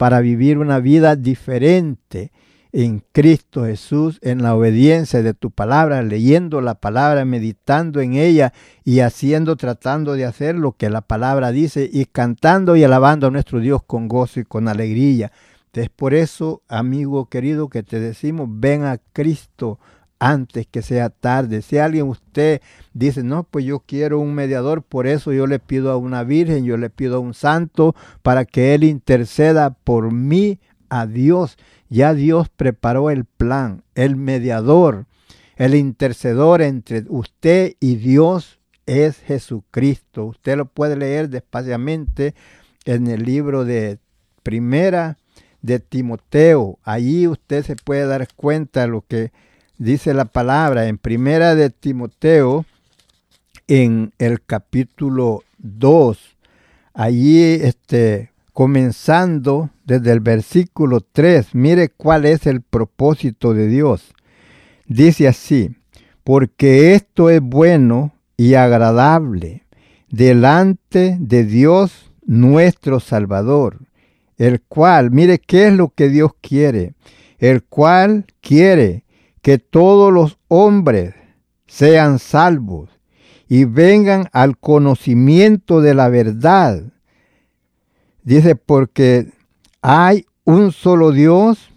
para 0.00 0.22
vivir 0.22 0.56
una 0.56 0.78
vida 0.78 1.14
diferente 1.14 2.32
en 2.72 3.04
Cristo 3.12 3.66
Jesús, 3.66 4.18
en 4.22 4.42
la 4.42 4.54
obediencia 4.54 5.22
de 5.22 5.34
tu 5.34 5.50
palabra, 5.50 6.00
leyendo 6.00 6.62
la 6.62 6.76
palabra, 6.76 7.26
meditando 7.26 8.00
en 8.00 8.14
ella 8.14 8.54
y 8.82 9.00
haciendo, 9.00 9.56
tratando 9.56 10.14
de 10.14 10.24
hacer 10.24 10.54
lo 10.54 10.72
que 10.72 10.88
la 10.88 11.02
palabra 11.02 11.52
dice 11.52 11.90
y 11.92 12.06
cantando 12.06 12.76
y 12.76 12.84
alabando 12.84 13.26
a 13.26 13.30
nuestro 13.30 13.60
Dios 13.60 13.82
con 13.86 14.08
gozo 14.08 14.40
y 14.40 14.44
con 14.44 14.68
alegría. 14.68 15.32
Es 15.74 15.90
por 15.90 16.14
eso, 16.14 16.62
amigo 16.66 17.28
querido, 17.28 17.68
que 17.68 17.82
te 17.82 18.00
decimos, 18.00 18.48
ven 18.50 18.84
a 18.84 18.96
Cristo, 19.12 19.80
antes 20.20 20.66
que 20.66 20.82
sea 20.82 21.08
tarde. 21.08 21.62
Si 21.62 21.78
alguien 21.78 22.06
usted 22.06 22.60
dice, 22.92 23.24
no, 23.24 23.42
pues 23.42 23.64
yo 23.64 23.80
quiero 23.80 24.20
un 24.20 24.34
mediador, 24.34 24.82
por 24.82 25.08
eso 25.08 25.32
yo 25.32 25.48
le 25.48 25.58
pido 25.58 25.90
a 25.90 25.96
una 25.96 26.22
virgen, 26.22 26.64
yo 26.64 26.76
le 26.76 26.90
pido 26.90 27.16
a 27.16 27.20
un 27.20 27.34
santo 27.34 27.96
para 28.22 28.44
que 28.44 28.74
él 28.74 28.84
interceda 28.84 29.70
por 29.70 30.12
mí 30.12 30.60
a 30.90 31.06
Dios. 31.06 31.56
Ya 31.88 32.14
Dios 32.14 32.48
preparó 32.50 33.10
el 33.10 33.24
plan, 33.24 33.82
el 33.96 34.14
mediador, 34.14 35.06
el 35.56 35.74
intercedor 35.74 36.62
entre 36.62 37.04
usted 37.08 37.74
y 37.80 37.96
Dios 37.96 38.60
es 38.86 39.18
Jesucristo. 39.18 40.26
Usted 40.26 40.56
lo 40.56 40.66
puede 40.66 40.96
leer 40.96 41.30
despaciamente 41.30 42.34
en 42.84 43.06
el 43.06 43.24
libro 43.24 43.64
de 43.64 43.98
Primera 44.42 45.16
de 45.62 45.78
Timoteo. 45.78 46.78
Allí 46.82 47.26
usted 47.26 47.64
se 47.64 47.76
puede 47.76 48.06
dar 48.06 48.28
cuenta 48.34 48.82
de 48.82 48.88
lo 48.88 49.02
que 49.06 49.32
dice 49.80 50.12
la 50.12 50.26
palabra 50.26 50.88
en 50.88 50.98
Primera 50.98 51.54
de 51.54 51.70
Timoteo, 51.70 52.66
en 53.66 54.12
el 54.18 54.42
capítulo 54.42 55.42
2, 55.58 56.18
allí 56.92 57.40
este, 57.40 58.30
comenzando 58.52 59.70
desde 59.86 60.12
el 60.12 60.20
versículo 60.20 61.00
3, 61.00 61.54
mire 61.54 61.88
cuál 61.88 62.26
es 62.26 62.46
el 62.46 62.60
propósito 62.60 63.54
de 63.54 63.68
Dios. 63.68 64.12
Dice 64.86 65.26
así, 65.26 65.74
porque 66.24 66.94
esto 66.94 67.30
es 67.30 67.40
bueno 67.40 68.12
y 68.36 68.54
agradable 68.54 69.62
delante 70.10 71.16
de 71.18 71.44
Dios 71.44 72.12
nuestro 72.26 73.00
Salvador, 73.00 73.78
el 74.36 74.60
cual, 74.60 75.10
mire 75.10 75.38
qué 75.38 75.68
es 75.68 75.72
lo 75.72 75.88
que 75.88 76.10
Dios 76.10 76.32
quiere, 76.42 76.92
el 77.38 77.62
cual 77.62 78.26
quiere 78.42 79.04
que 79.42 79.58
todos 79.58 80.12
los 80.12 80.38
hombres 80.48 81.14
sean 81.66 82.18
salvos 82.18 82.90
y 83.48 83.64
vengan 83.64 84.28
al 84.32 84.58
conocimiento 84.58 85.80
de 85.80 85.94
la 85.94 86.08
verdad. 86.08 86.82
Dice, 88.22 88.54
porque 88.54 89.32
hay 89.82 90.26
un 90.44 90.72
solo 90.72 91.12
Dios 91.12 91.70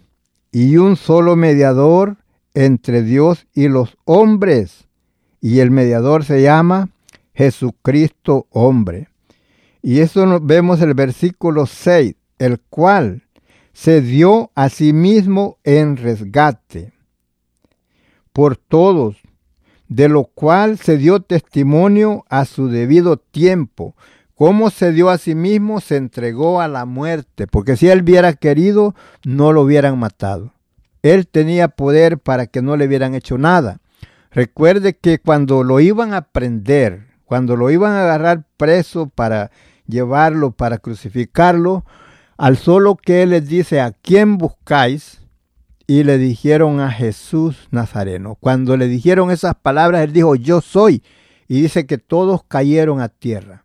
y 0.52 0.76
un 0.76 0.96
solo 0.96 1.36
mediador 1.36 2.18
entre 2.54 3.02
Dios 3.02 3.46
y 3.54 3.68
los 3.68 3.96
hombres, 4.04 4.86
y 5.40 5.58
el 5.58 5.70
mediador 5.70 6.24
se 6.24 6.42
llama 6.42 6.90
Jesucristo 7.34 8.46
hombre. 8.50 9.08
Y 9.82 9.98
eso 9.98 10.26
nos 10.26 10.46
vemos 10.46 10.80
el 10.80 10.94
versículo 10.94 11.66
6, 11.66 12.14
el 12.38 12.60
cual 12.70 13.24
se 13.72 14.00
dio 14.00 14.52
a 14.54 14.68
sí 14.68 14.92
mismo 14.92 15.58
en 15.64 15.96
resgate 15.96 16.93
por 18.34 18.56
todos, 18.56 19.16
de 19.88 20.08
lo 20.08 20.24
cual 20.24 20.76
se 20.76 20.98
dio 20.98 21.20
testimonio 21.20 22.24
a 22.28 22.44
su 22.44 22.68
debido 22.68 23.16
tiempo. 23.16 23.94
Cómo 24.34 24.70
se 24.70 24.90
dio 24.90 25.08
a 25.08 25.18
sí 25.18 25.36
mismo, 25.36 25.80
se 25.80 25.96
entregó 25.96 26.60
a 26.60 26.66
la 26.66 26.84
muerte, 26.84 27.46
porque 27.46 27.76
si 27.76 27.88
él 27.88 28.02
hubiera 28.02 28.32
querido, 28.32 28.96
no 29.24 29.52
lo 29.52 29.62
hubieran 29.62 29.98
matado. 29.98 30.52
Él 31.02 31.28
tenía 31.28 31.68
poder 31.68 32.18
para 32.18 32.46
que 32.46 32.60
no 32.60 32.76
le 32.76 32.86
hubieran 32.86 33.14
hecho 33.14 33.38
nada. 33.38 33.78
Recuerde 34.32 34.96
que 34.96 35.20
cuando 35.20 35.62
lo 35.62 35.78
iban 35.78 36.12
a 36.12 36.22
prender, 36.22 37.06
cuando 37.24 37.54
lo 37.54 37.70
iban 37.70 37.92
a 37.92 38.02
agarrar 38.02 38.44
preso 38.56 39.06
para 39.06 39.52
llevarlo, 39.86 40.50
para 40.50 40.78
crucificarlo, 40.78 41.84
al 42.36 42.56
solo 42.56 42.96
que 42.96 43.22
él 43.22 43.30
les 43.30 43.46
dice, 43.46 43.80
¿a 43.80 43.92
quién 43.92 44.38
buscáis? 44.38 45.20
Y 45.86 46.04
le 46.04 46.18
dijeron 46.18 46.80
a 46.80 46.90
Jesús 46.90 47.68
Nazareno. 47.70 48.36
Cuando 48.40 48.76
le 48.76 48.88
dijeron 48.88 49.30
esas 49.30 49.54
palabras, 49.54 50.02
él 50.02 50.12
dijo, 50.12 50.34
yo 50.34 50.60
soy. 50.60 51.02
Y 51.46 51.60
dice 51.60 51.86
que 51.86 51.98
todos 51.98 52.42
cayeron 52.44 53.00
a 53.00 53.08
tierra. 53.08 53.64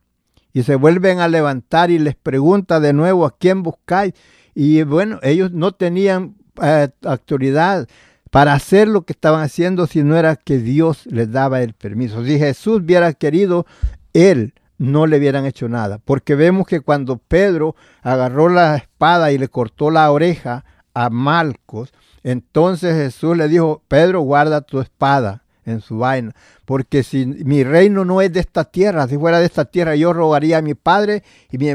Y 0.52 0.64
se 0.64 0.76
vuelven 0.76 1.20
a 1.20 1.28
levantar 1.28 1.92
y 1.92 2.00
les 2.00 2.16
pregunta 2.16 2.80
de 2.80 2.92
nuevo, 2.92 3.26
¿a 3.26 3.38
quién 3.38 3.64
buscáis? 3.64 4.14
Y 4.54 4.84
bueno, 4.84 5.20
ellos 5.22 5.52
no 5.52 5.72
tenían 5.72 6.36
eh, 6.62 6.90
autoridad 7.04 7.88
para 8.32 8.54
hacer 8.54 8.88
lo 8.88 9.04
que 9.04 9.14
estaban 9.14 9.42
haciendo 9.42 9.88
si 9.88 10.04
no 10.04 10.18
era 10.18 10.36
que 10.36 10.58
Dios 10.58 11.06
les 11.06 11.32
daba 11.32 11.62
el 11.62 11.74
permiso. 11.74 12.26
Si 12.26 12.38
Jesús 12.38 12.82
hubiera 12.82 13.14
querido, 13.14 13.66
él 14.14 14.54
no 14.78 15.08
le 15.08 15.18
hubieran 15.18 15.46
hecho 15.46 15.70
nada. 15.70 16.00
Porque 16.00 16.36
vemos 16.36 16.68
que 16.68 16.82
cuando 16.82 17.18
Pedro 17.18 17.76
agarró 18.02 18.50
la 18.50 18.76
espada 18.78 19.32
y 19.32 19.38
le 19.38 19.48
cortó 19.48 19.92
la 19.92 20.12
oreja 20.12 20.66
a 20.94 21.10
Malcos, 21.10 21.94
entonces 22.24 22.96
Jesús 22.96 23.38
le 23.38 23.48
dijo, 23.48 23.82
Pedro, 23.88 24.22
guarda 24.22 24.62
tu 24.62 24.80
espada 24.80 25.44
en 25.66 25.82
su 25.82 26.00
vaina, 26.00 26.34
porque 26.66 27.04
si 27.04 27.26
mi 27.26 27.64
reino 27.64 28.06
no 28.06 28.22
es 28.22 28.34
de 28.34 28.40
esta 28.40 28.66
tierra, 28.66 29.08
si 29.08 29.18
fuera 29.18 29.40
de 29.40 29.46
esta 29.46 29.66
tierra, 29.66 29.96
yo 29.96 30.14
rogaría 30.14 30.58
a 30.58 30.62
mi 30.62 30.74
Padre 30.74 31.24
y 31.52 31.58
me, 31.58 31.70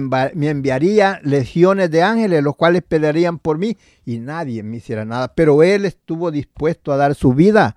enviaría 0.49 1.21
legiones 1.23 1.91
de 1.91 2.03
ángeles, 2.03 2.43
los 2.43 2.57
cuales 2.57 2.83
pelearían 2.83 3.39
por 3.39 3.59
mí 3.59 3.77
y 4.05 4.19
nadie 4.19 4.63
me 4.63 4.79
hiciera 4.79 5.05
nada. 5.05 5.29
Pero 5.35 5.63
Él 5.63 5.85
estuvo 5.85 6.31
dispuesto 6.31 6.93
a 6.93 6.97
dar 6.97 7.15
su 7.15 7.35
vida 7.35 7.77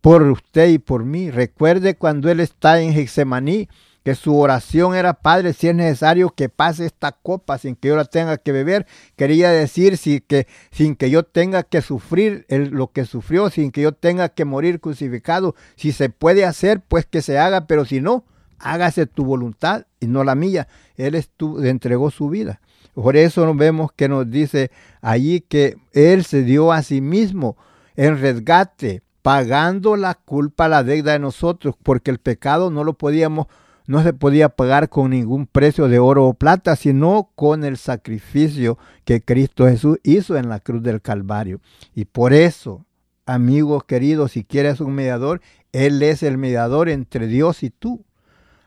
por 0.00 0.22
usted 0.22 0.68
y 0.68 0.78
por 0.78 1.04
mí. 1.04 1.30
Recuerde 1.30 1.94
cuando 1.94 2.30
Él 2.30 2.40
está 2.40 2.80
en 2.80 2.92
Getsemaní, 2.92 3.68
que 4.04 4.14
su 4.14 4.38
oración 4.38 4.94
era, 4.94 5.14
Padre, 5.14 5.54
si 5.54 5.68
es 5.68 5.74
necesario 5.74 6.28
que 6.28 6.50
pase 6.50 6.84
esta 6.84 7.12
copa 7.12 7.56
sin 7.56 7.74
que 7.74 7.88
yo 7.88 7.96
la 7.96 8.04
tenga 8.04 8.36
que 8.36 8.52
beber, 8.52 8.86
quería 9.16 9.50
decir 9.50 9.96
si 9.96 10.20
que, 10.20 10.46
sin 10.70 10.94
que 10.94 11.08
yo 11.08 11.22
tenga 11.22 11.62
que 11.62 11.80
sufrir 11.80 12.44
lo 12.50 12.92
que 12.92 13.06
sufrió, 13.06 13.48
sin 13.48 13.72
que 13.72 13.80
yo 13.80 13.92
tenga 13.92 14.28
que 14.28 14.44
morir 14.44 14.78
crucificado, 14.78 15.54
si 15.74 15.92
se 15.92 16.10
puede 16.10 16.44
hacer, 16.44 16.82
pues 16.86 17.06
que 17.06 17.22
se 17.22 17.38
haga, 17.38 17.66
pero 17.66 17.86
si 17.86 18.02
no, 18.02 18.24
hágase 18.58 19.06
tu 19.06 19.24
voluntad 19.24 19.86
y 20.00 20.06
no 20.06 20.22
la 20.22 20.34
mía. 20.34 20.68
Él 20.96 21.24
entregó 21.64 22.10
su 22.10 22.28
vida. 22.28 22.60
Por 22.92 23.16
eso 23.16 23.46
nos 23.46 23.56
vemos 23.56 23.90
que 23.90 24.08
nos 24.08 24.30
dice 24.30 24.70
allí 25.00 25.40
que 25.40 25.78
Él 25.92 26.26
se 26.26 26.42
dio 26.42 26.72
a 26.72 26.82
sí 26.82 27.00
mismo 27.00 27.56
en 27.96 28.20
resgate, 28.20 29.02
pagando 29.22 29.96
la 29.96 30.14
culpa, 30.14 30.68
la 30.68 30.84
deuda 30.84 31.12
de 31.12 31.18
nosotros, 31.18 31.74
porque 31.82 32.10
el 32.10 32.18
pecado 32.18 32.70
no 32.70 32.84
lo 32.84 32.92
podíamos 32.92 33.46
no 33.86 34.02
se 34.02 34.12
podía 34.12 34.48
pagar 34.48 34.88
con 34.88 35.10
ningún 35.10 35.46
precio 35.46 35.88
de 35.88 35.98
oro 35.98 36.26
o 36.26 36.34
plata, 36.34 36.76
sino 36.76 37.30
con 37.34 37.64
el 37.64 37.76
sacrificio 37.76 38.78
que 39.04 39.20
Cristo 39.22 39.66
Jesús 39.66 39.98
hizo 40.02 40.36
en 40.36 40.48
la 40.48 40.60
cruz 40.60 40.82
del 40.82 41.02
Calvario. 41.02 41.60
Y 41.94 42.06
por 42.06 42.32
eso, 42.32 42.86
amigos 43.26 43.84
queridos, 43.84 44.32
si 44.32 44.44
quieres 44.44 44.80
un 44.80 44.94
mediador, 44.94 45.40
Él 45.72 46.02
es 46.02 46.22
el 46.22 46.38
mediador 46.38 46.88
entre 46.88 47.26
Dios 47.26 47.62
y 47.62 47.70
tú. 47.70 48.04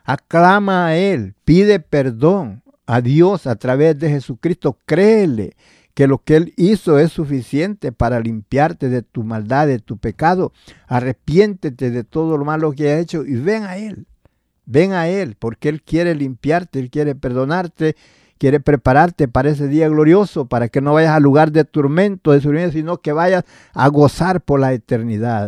Aclama 0.04 0.86
a 0.86 0.96
Él, 0.96 1.34
pide 1.44 1.80
perdón 1.80 2.62
a 2.86 3.00
Dios 3.00 3.46
a 3.46 3.56
través 3.56 3.98
de 3.98 4.10
Jesucristo, 4.10 4.78
créele 4.86 5.56
que 5.94 6.06
lo 6.06 6.18
que 6.18 6.36
Él 6.36 6.54
hizo 6.56 7.00
es 7.00 7.10
suficiente 7.10 7.90
para 7.90 8.20
limpiarte 8.20 8.88
de 8.88 9.02
tu 9.02 9.24
maldad, 9.24 9.66
de 9.66 9.80
tu 9.80 9.98
pecado. 9.98 10.52
Arrepiéntete 10.86 11.90
de 11.90 12.04
todo 12.04 12.38
lo 12.38 12.44
malo 12.44 12.70
que 12.70 12.92
has 12.92 13.00
hecho 13.00 13.24
y 13.26 13.34
ven 13.34 13.64
a 13.64 13.78
Él. 13.78 14.06
Ven 14.70 14.92
a 14.92 15.08
Él, 15.08 15.34
porque 15.38 15.70
Él 15.70 15.82
quiere 15.82 16.14
limpiarte, 16.14 16.78
Él 16.78 16.90
quiere 16.90 17.14
perdonarte, 17.14 17.96
quiere 18.36 18.60
prepararte 18.60 19.26
para 19.26 19.48
ese 19.48 19.66
día 19.66 19.88
glorioso, 19.88 20.44
para 20.44 20.68
que 20.68 20.82
no 20.82 20.92
vayas 20.92 21.12
al 21.12 21.22
lugar 21.22 21.52
de 21.52 21.64
tormento, 21.64 22.32
de 22.32 22.42
sufrimiento, 22.42 22.74
sino 22.74 22.98
que 22.98 23.12
vayas 23.12 23.44
a 23.72 23.88
gozar 23.88 24.42
por 24.42 24.60
la 24.60 24.74
eternidad. 24.74 25.46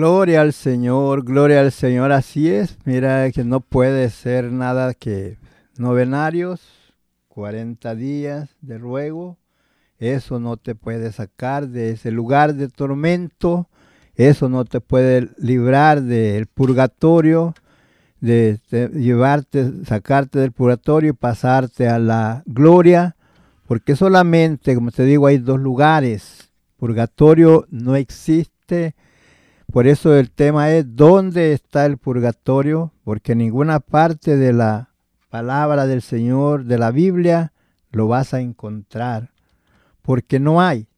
Gloria 0.00 0.40
al 0.40 0.54
Señor, 0.54 1.24
gloria 1.24 1.60
al 1.60 1.72
Señor, 1.72 2.10
así 2.10 2.48
es. 2.48 2.78
Mira 2.86 3.30
que 3.32 3.44
no 3.44 3.60
puede 3.60 4.08
ser 4.08 4.50
nada 4.50 4.94
que 4.94 5.36
novenarios, 5.76 6.62
40 7.28 7.94
días 7.96 8.48
de 8.62 8.78
ruego, 8.78 9.36
eso 9.98 10.40
no 10.40 10.56
te 10.56 10.74
puede 10.74 11.12
sacar 11.12 11.68
de 11.68 11.90
ese 11.90 12.12
lugar 12.12 12.54
de 12.54 12.68
tormento, 12.68 13.68
eso 14.14 14.48
no 14.48 14.64
te 14.64 14.80
puede 14.80 15.28
librar 15.36 16.00
del 16.00 16.46
purgatorio, 16.46 17.52
de, 18.22 18.58
llevarte, 18.94 19.84
sacarte 19.84 20.38
del 20.38 20.52
purgatorio 20.52 21.10
y 21.10 21.12
pasarte 21.12 21.88
a 21.88 21.98
la 21.98 22.42
gloria, 22.46 23.16
porque 23.66 23.94
solamente, 23.96 24.74
como 24.74 24.92
te 24.92 25.04
digo, 25.04 25.26
hay 25.26 25.36
dos 25.36 25.60
lugares. 25.60 26.50
Purgatorio 26.78 27.66
no 27.68 27.96
existe. 27.96 28.94
Por 29.72 29.86
eso 29.86 30.16
el 30.16 30.32
tema 30.32 30.72
es 30.72 30.96
¿dónde 30.96 31.52
está 31.52 31.86
el 31.86 31.96
purgatorio? 31.96 32.92
Porque 33.04 33.36
ninguna 33.36 33.78
parte 33.78 34.36
de 34.36 34.52
la 34.52 34.90
palabra 35.28 35.86
del 35.86 36.02
Señor, 36.02 36.64
de 36.64 36.76
la 36.76 36.90
Biblia, 36.90 37.52
lo 37.92 38.08
vas 38.08 38.34
a 38.34 38.40
encontrar. 38.40 39.30
Porque 40.02 40.40
no 40.40 40.60
hay. 40.60 40.88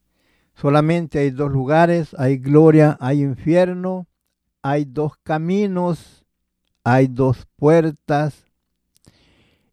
Solamente 0.55 1.19
hay 1.19 1.31
dos 1.31 1.51
lugares, 1.51 2.15
hay 2.19 2.39
gloria, 2.39 2.97
hay 2.99 3.23
infierno, 3.23 4.07
hay 4.63 4.87
dos 4.87 5.19
caminos, 5.23 6.25
hay 6.83 7.09
dos 7.09 7.47
puertas. 7.57 8.47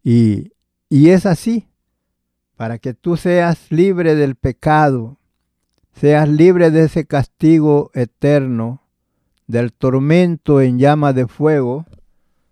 Y, 0.04 0.52
y 0.90 1.10
es 1.12 1.26
así, 1.26 1.70
para 2.58 2.80
que 2.80 2.94
tú 2.94 3.16
seas 3.16 3.72
libre 3.72 4.16
del 4.16 4.36
pecado, 4.36 5.20
seas 5.94 6.28
libre 6.28 6.70
de 6.70 6.84
ese 6.84 7.06
castigo 7.06 7.92
eterno, 7.94 8.82
del 9.50 9.74
tormento 9.74 10.62
en 10.62 10.78
llama 10.78 11.12
de 11.12 11.26
fuego, 11.26 11.88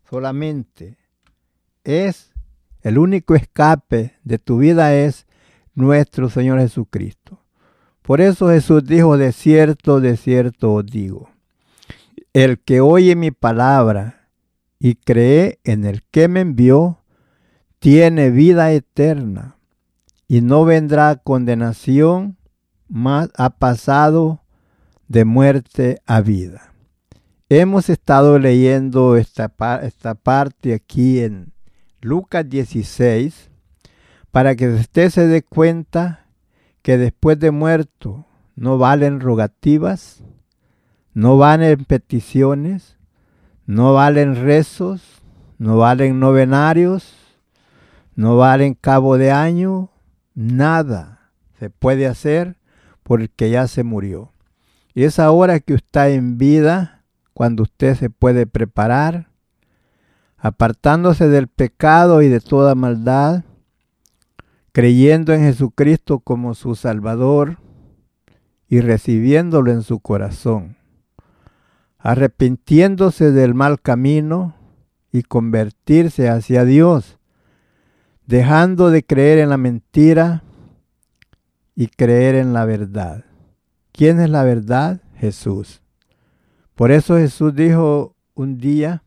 solamente 0.09 0.97
es 1.83 2.33
el 2.81 2.97
único 2.97 3.35
escape 3.35 4.15
de 4.23 4.39
tu 4.39 4.57
vida 4.57 4.95
es 4.95 5.27
nuestro 5.75 6.27
Señor 6.31 6.59
Jesucristo. 6.59 7.39
Por 8.01 8.19
eso 8.19 8.49
Jesús 8.49 8.83
dijo, 8.83 9.15
de 9.15 9.31
cierto, 9.31 10.01
de 10.01 10.17
cierto 10.17 10.73
os 10.73 10.87
digo, 10.87 11.29
el 12.33 12.57
que 12.57 12.81
oye 12.81 13.15
mi 13.15 13.29
palabra 13.29 14.29
y 14.79 14.95
cree 14.95 15.59
en 15.63 15.85
el 15.85 16.01
que 16.01 16.27
me 16.27 16.39
envió, 16.41 17.03
tiene 17.77 18.31
vida 18.31 18.71
eterna 18.71 19.55
y 20.27 20.41
no 20.41 20.65
vendrá 20.65 21.15
condenación, 21.17 22.37
mas 22.87 23.29
ha 23.37 23.51
pasado 23.51 24.41
de 25.07 25.25
muerte 25.25 26.01
a 26.07 26.21
vida. 26.21 26.73
Hemos 27.49 27.89
estado 27.89 28.39
leyendo 28.39 29.15
esta, 29.15 29.49
esta 29.81 30.15
parte 30.15 30.73
aquí 30.73 31.21
en 31.21 31.53
Lucas 32.01 32.49
16, 32.49 33.49
para 34.31 34.53
que 34.57 34.67
usted 34.67 35.09
se 35.09 35.27
dé 35.27 35.43
cuenta 35.43 36.25
que 36.81 36.97
después 36.97 37.39
de 37.39 37.51
muerto 37.51 38.25
no 38.57 38.77
valen 38.77 39.21
rogativas, 39.21 40.25
no 41.13 41.37
valen 41.37 41.85
peticiones, 41.85 42.97
no 43.65 43.93
valen 43.93 44.35
rezos, 44.35 45.21
no 45.57 45.77
valen 45.77 46.19
novenarios, 46.19 47.15
no 48.13 48.35
valen 48.35 48.73
cabo 48.73 49.17
de 49.17 49.31
año, 49.31 49.89
nada 50.35 51.31
se 51.59 51.69
puede 51.69 52.07
hacer 52.07 52.57
porque 53.03 53.49
ya 53.49 53.67
se 53.67 53.83
murió. 53.83 54.33
Y 54.93 55.05
es 55.05 55.17
ahora 55.17 55.61
que 55.61 55.75
está 55.75 56.09
en 56.09 56.37
vida 56.37 56.96
cuando 57.37 57.61
usted 57.61 57.93
se 57.93 58.09
puede 58.09 58.47
preparar 58.47 59.29
apartándose 60.37 61.27
del 61.27 61.47
pecado 61.47 62.23
y 62.23 62.29
de 62.29 62.39
toda 62.39 62.73
maldad, 62.73 63.43
creyendo 64.71 65.33
en 65.33 65.41
Jesucristo 65.41 66.17
como 66.17 66.55
su 66.55 66.73
Salvador 66.73 67.59
y 68.67 68.81
recibiéndolo 68.81 69.71
en 69.71 69.83
su 69.83 69.99
corazón, 69.99 70.77
arrepintiéndose 71.99 73.31
del 73.31 73.53
mal 73.53 73.79
camino 73.81 74.55
y 75.11 75.21
convertirse 75.21 76.29
hacia 76.29 76.65
Dios, 76.65 77.19
dejando 78.25 78.89
de 78.89 79.03
creer 79.03 79.37
en 79.37 79.49
la 79.49 79.57
mentira 79.57 80.41
y 81.75 81.85
creer 81.85 82.33
en 82.33 82.53
la 82.53 82.65
verdad. 82.65 83.25
¿Quién 83.91 84.19
es 84.21 84.31
la 84.31 84.43
verdad? 84.43 85.03
Jesús. 85.17 85.83
Por 86.77 86.91
eso 86.91 87.17
Jesús 87.17 87.55
dijo 87.55 88.15
un 88.35 88.59
día, 88.59 89.01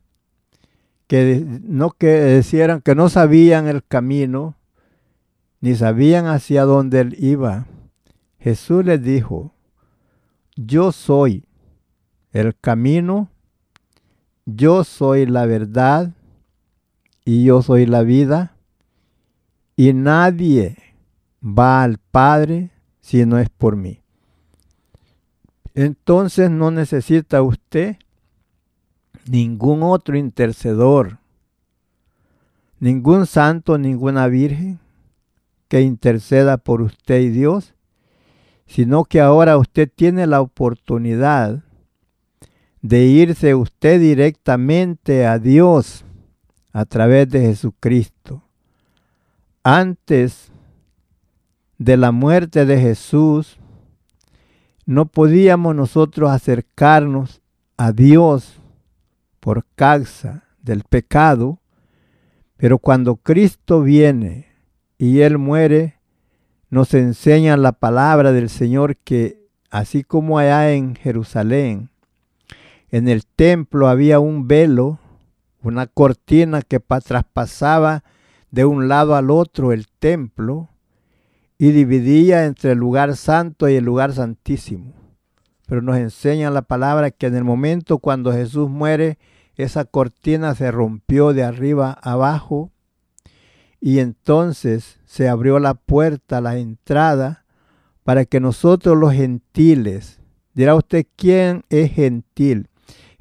que 1.07 1.47
no 1.63 1.93
que 1.93 2.09
decían 2.09 2.81
que 2.81 2.97
no 2.97 3.09
sabían 3.09 3.69
el 3.69 3.85
camino, 3.85 4.57
ni 5.61 5.77
sabían 5.77 6.27
hacia 6.27 6.65
dónde 6.65 6.99
él 6.99 7.17
iba. 7.21 7.69
Jesús 8.41 8.85
les 8.85 9.01
dijo, 9.01 9.55
yo 10.57 10.91
soy 10.91 11.45
el 12.33 12.57
camino, 12.57 13.31
yo 14.47 14.83
soy 14.83 15.27
la 15.27 15.47
verdad 15.47 16.11
y 17.25 17.45
yo 17.45 17.63
soy 17.63 17.87
la 17.87 18.03
vida, 18.03 18.57
y 19.77 19.93
nadie 19.93 20.77
va 21.41 21.85
al 21.85 21.99
Padre 21.99 22.71
si 23.01 23.25
no 23.27 23.39
es 23.39 23.49
por 23.49 23.77
mí. 23.77 24.00
Entonces 25.75 26.51
no 26.51 26.71
necesita 26.71 27.43
usted 27.43 27.97
ningún 29.27 29.83
otro 29.83 30.17
intercedor, 30.17 31.19
ningún 32.81 33.27
santo, 33.27 33.79
ninguna 33.79 34.27
virgen 34.27 34.81
que 35.69 35.83
interceda 35.83 36.57
por 36.57 36.83
usted 36.83 37.21
y 37.21 37.29
Dios, 37.29 37.75
sino 38.67 39.05
que 39.05 39.21
ahora 39.21 39.57
usted 39.57 39.89
tiene 39.95 40.27
la 40.27 40.41
oportunidad 40.41 41.63
de 42.83 43.05
irse 43.05 43.55
usted 43.55 44.01
directamente 44.01 45.27
a 45.27 45.39
Dios 45.39 46.05
a 46.73 46.85
través 46.85 47.29
de 47.29 47.41
Jesucristo. 47.43 48.43
Antes 49.63 50.51
de 51.79 51.97
la 51.97 52.11
muerte 52.11 52.67
de 52.67 52.81
Jesús, 52.81 53.60
no 54.91 55.07
podíamos 55.07 55.77
nosotros 55.77 56.31
acercarnos 56.31 57.43
a 57.77 57.93
Dios 57.93 58.61
por 59.39 59.65
causa 59.77 60.43
del 60.63 60.83
pecado, 60.83 61.61
pero 62.57 62.79
cuando 62.79 63.15
Cristo 63.15 63.83
viene 63.83 64.49
y 64.99 65.21
Él 65.21 65.39
muere, 65.39 66.01
nos 66.71 66.93
enseña 66.95 67.57
la 67.57 67.71
palabra 67.71 68.33
del 68.33 68.51
Señor 68.51 68.97
que 68.97 69.47
así 69.71 70.03
como 70.03 70.41
allá 70.41 70.73
en 70.73 70.97
Jerusalén, 70.97 71.91
en 72.91 73.07
el 73.07 73.25
templo 73.25 73.87
había 73.87 74.19
un 74.19 74.49
velo, 74.49 74.99
una 75.63 75.87
cortina 75.87 76.63
que 76.63 76.81
traspasaba 76.81 78.03
de 78.51 78.65
un 78.65 78.89
lado 78.89 79.15
al 79.15 79.31
otro 79.31 79.71
el 79.71 79.87
templo 79.87 80.69
y 81.61 81.71
dividía 81.71 82.47
entre 82.47 82.73
el 82.73 82.79
lugar 82.79 83.17
santo 83.17 83.69
y 83.69 83.77
el 83.77 83.85
lugar 83.85 84.13
santísimo 84.13 85.01
pero 85.71 85.83
nos 85.83 85.99
enseña 85.99 86.51
la 86.51 86.63
palabra 86.63 87.13
que 87.13 87.29
en 87.29 87.37
el 87.37 87.45
momento 87.45 87.99
cuando 87.99 88.33
Jesús 88.33 88.69
muere, 88.69 89.19
esa 89.55 89.85
cortina 89.85 90.57
se 90.57 90.73
rompió 90.73 91.33
de 91.33 91.45
arriba 91.45 91.93
abajo 92.03 92.73
y 93.81 94.01
entonces 94.01 94.99
se 95.05 95.29
abrió 95.29 95.61
la 95.61 95.75
puerta, 95.75 96.41
la 96.41 96.59
entrada, 96.59 97.45
para 98.03 98.25
que 98.25 98.41
nosotros 98.41 98.99
los 98.99 99.13
gentiles, 99.13 100.19
dirá 100.55 100.75
usted, 100.75 101.07
¿quién 101.15 101.63
es 101.71 101.93
gentil? 101.93 102.69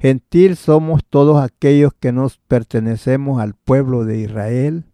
Gentil 0.00 0.56
somos 0.56 1.04
todos 1.08 1.40
aquellos 1.40 1.92
que 2.00 2.10
nos 2.10 2.38
pertenecemos 2.38 3.40
al 3.40 3.54
pueblo 3.54 4.04
de 4.04 4.18
Israel, 4.18 4.86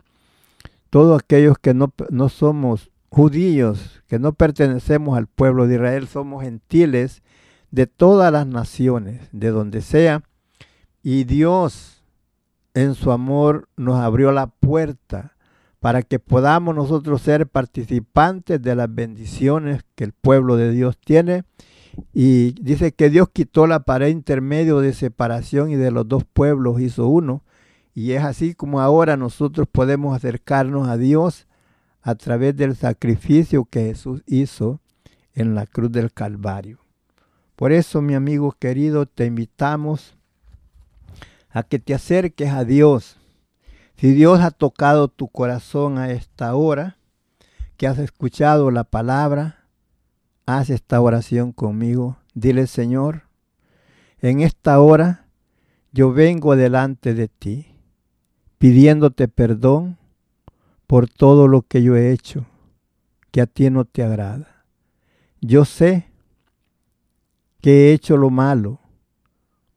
todos 0.91 1.23
aquellos 1.23 1.57
que 1.57 1.73
no, 1.73 1.91
no 2.11 2.29
somos 2.29 2.91
judíos, 3.09 4.03
que 4.07 4.19
no 4.19 4.33
pertenecemos 4.33 5.17
al 5.17 5.27
pueblo 5.27 5.67
de 5.67 5.77
Israel, 5.77 6.09
somos 6.09 6.45
gentiles 6.45 7.23
de 7.71 7.87
todas 7.87 8.33
las 8.33 8.47
naciones, 8.47 9.29
de 9.33 9.51
donde 9.51 9.83
sea. 9.83 10.23
Y 11.03 11.25
Dios 11.25 12.03
en 12.75 12.95
su 12.95 13.11
amor 13.11 13.69
nos 13.77 13.97
abrió 13.97 14.33
la 14.33 14.49
puerta 14.49 15.37
para 15.81 16.03
que 16.03 16.19
podamos 16.19 16.75
nosotros 16.75 17.23
ser 17.23 17.47
participantes 17.47 18.61
de 18.61 18.75
las 18.75 18.93
bendiciones 18.93 19.85
que 19.95 20.05
el 20.05 20.13
pueblo 20.13 20.57
de 20.57 20.73
Dios 20.73 20.99
tiene. 20.99 21.45
Y 22.13 22.53
dice 22.61 22.93
que 22.93 23.09
Dios 23.09 23.29
quitó 23.33 23.67
la 23.67 23.81
pared 23.81 24.09
intermedio 24.09 24.81
de 24.81 24.93
separación 24.93 25.71
y 25.71 25.77
de 25.77 25.91
los 25.91 26.09
dos 26.09 26.25
pueblos 26.25 26.81
hizo 26.81 27.07
uno. 27.07 27.45
Y 27.95 28.13
es 28.13 28.25
así 28.25 28.55
como 28.55 28.81
ahora 28.81 29.17
nosotros 29.17 29.67
podemos 29.71 30.15
acercarnos 30.15 30.89
a 30.89 30.97
Dios 30.97 31.47
a 32.07 32.15
través 32.15 32.57
del 32.57 32.77
sacrificio 32.77 33.65
que 33.65 33.87
Jesús 33.87 34.23
hizo 34.27 34.81
en 35.35 35.57
la 35.57 35.67
cruz 35.67 35.91
del 35.91 36.13
Calvario. 36.13 36.79
Por 37.57 37.73
eso, 37.73 38.01
mi 38.01 38.15
amigo 38.15 38.53
querido, 38.53 39.07
te 39.07 39.27
invitamos 39.27 40.15
a 41.51 41.65
que 41.65 41.81
te 41.81 41.95
acerques 41.95 42.53
a 42.53 42.65
Dios. 42.65 43.17
Si 43.97 44.13
Dios 44.13 44.39
ha 44.39 44.53
tocado 44.53 45.09
tu 45.09 45.27
corazón 45.27 45.99
a 45.99 46.13
esta 46.13 46.55
hora, 46.55 46.97
que 47.77 47.89
has 47.89 47.99
escuchado 47.99 48.71
la 48.71 48.85
palabra, 48.85 49.65
haz 50.47 50.71
esta 50.71 51.01
oración 51.01 51.51
conmigo. 51.51 52.19
Dile, 52.35 52.69
Señor, 52.69 53.23
en 54.21 54.43
esta 54.43 54.79
hora 54.79 55.27
yo 55.91 56.13
vengo 56.13 56.55
delante 56.55 57.15
de 57.15 57.27
ti, 57.27 57.67
pidiéndote 58.59 59.27
perdón 59.27 59.99
por 60.87 61.09
todo 61.09 61.49
lo 61.49 61.63
que 61.63 61.83
yo 61.83 61.97
he 61.97 62.13
hecho, 62.13 62.47
que 63.31 63.41
a 63.41 63.47
ti 63.47 63.71
no 63.71 63.85
te 63.85 64.03
agrada. 64.03 64.65
Yo 65.41 65.65
sé 65.65 66.11
que 67.61 67.91
he 67.91 67.93
hecho 67.93 68.17
lo 68.17 68.31
malo, 68.31 68.81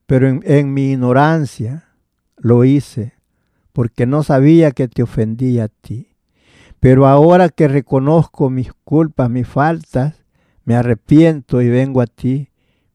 pero 0.06 0.28
en, 0.28 0.72
mi 0.72 0.92
ignorancia 0.92 1.88
lo 2.36 2.64
hice, 2.64 3.14
porque 3.72 4.06
no 4.06 4.22
sabía 4.22 4.72
que 4.72 4.88
te 4.88 5.02
ofendía 5.02 5.64
a 5.64 5.68
ti. 5.68 6.08
Pero 6.80 7.06
ahora 7.06 7.50
que 7.50 7.68
reconozco 7.68 8.48
mis 8.48 8.72
culpas, 8.84 9.28
mis 9.28 9.46
faltas, 9.46 10.24
me 10.64 10.74
arrepiento 10.74 11.60
y 11.60 11.68
vengo 11.68 12.00
a 12.00 12.06
ti 12.06 12.48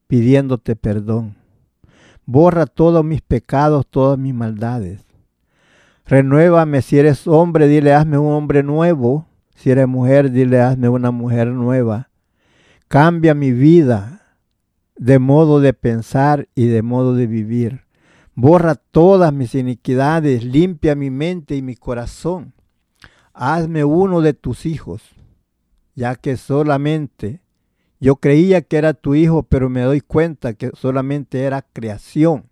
pidiéndote 0.06 0.76
perdón. 0.76 1.36
Borra 2.24 2.66
todos 2.66 3.04
mis 3.04 3.22
pecados, 3.22 3.86
todas 3.86 4.18
mis 4.18 4.34
maldades. 4.34 5.05
Renuévame 6.06 6.82
si 6.82 6.98
eres 6.98 7.26
hombre, 7.26 7.66
dile 7.66 7.92
hazme 7.92 8.16
un 8.16 8.32
hombre 8.32 8.62
nuevo. 8.62 9.26
Si 9.56 9.70
eres 9.70 9.88
mujer, 9.88 10.30
dile 10.30 10.60
hazme 10.60 10.88
una 10.88 11.10
mujer 11.10 11.48
nueva. 11.48 12.10
Cambia 12.86 13.34
mi 13.34 13.50
vida, 13.50 14.36
de 14.96 15.18
modo 15.18 15.58
de 15.58 15.72
pensar 15.72 16.48
y 16.54 16.66
de 16.66 16.82
modo 16.82 17.14
de 17.14 17.26
vivir. 17.26 17.86
Borra 18.34 18.76
todas 18.76 19.32
mis 19.32 19.56
iniquidades, 19.56 20.44
limpia 20.44 20.94
mi 20.94 21.10
mente 21.10 21.56
y 21.56 21.62
mi 21.62 21.74
corazón. 21.74 22.54
Hazme 23.32 23.82
uno 23.84 24.20
de 24.20 24.32
tus 24.32 24.64
hijos, 24.64 25.02
ya 25.96 26.14
que 26.14 26.36
solamente 26.36 27.40
yo 27.98 28.16
creía 28.16 28.60
que 28.62 28.76
era 28.76 28.94
tu 28.94 29.16
hijo, 29.16 29.42
pero 29.42 29.68
me 29.68 29.80
doy 29.80 30.02
cuenta 30.02 30.54
que 30.54 30.70
solamente 30.74 31.42
era 31.42 31.62
creación, 31.62 32.44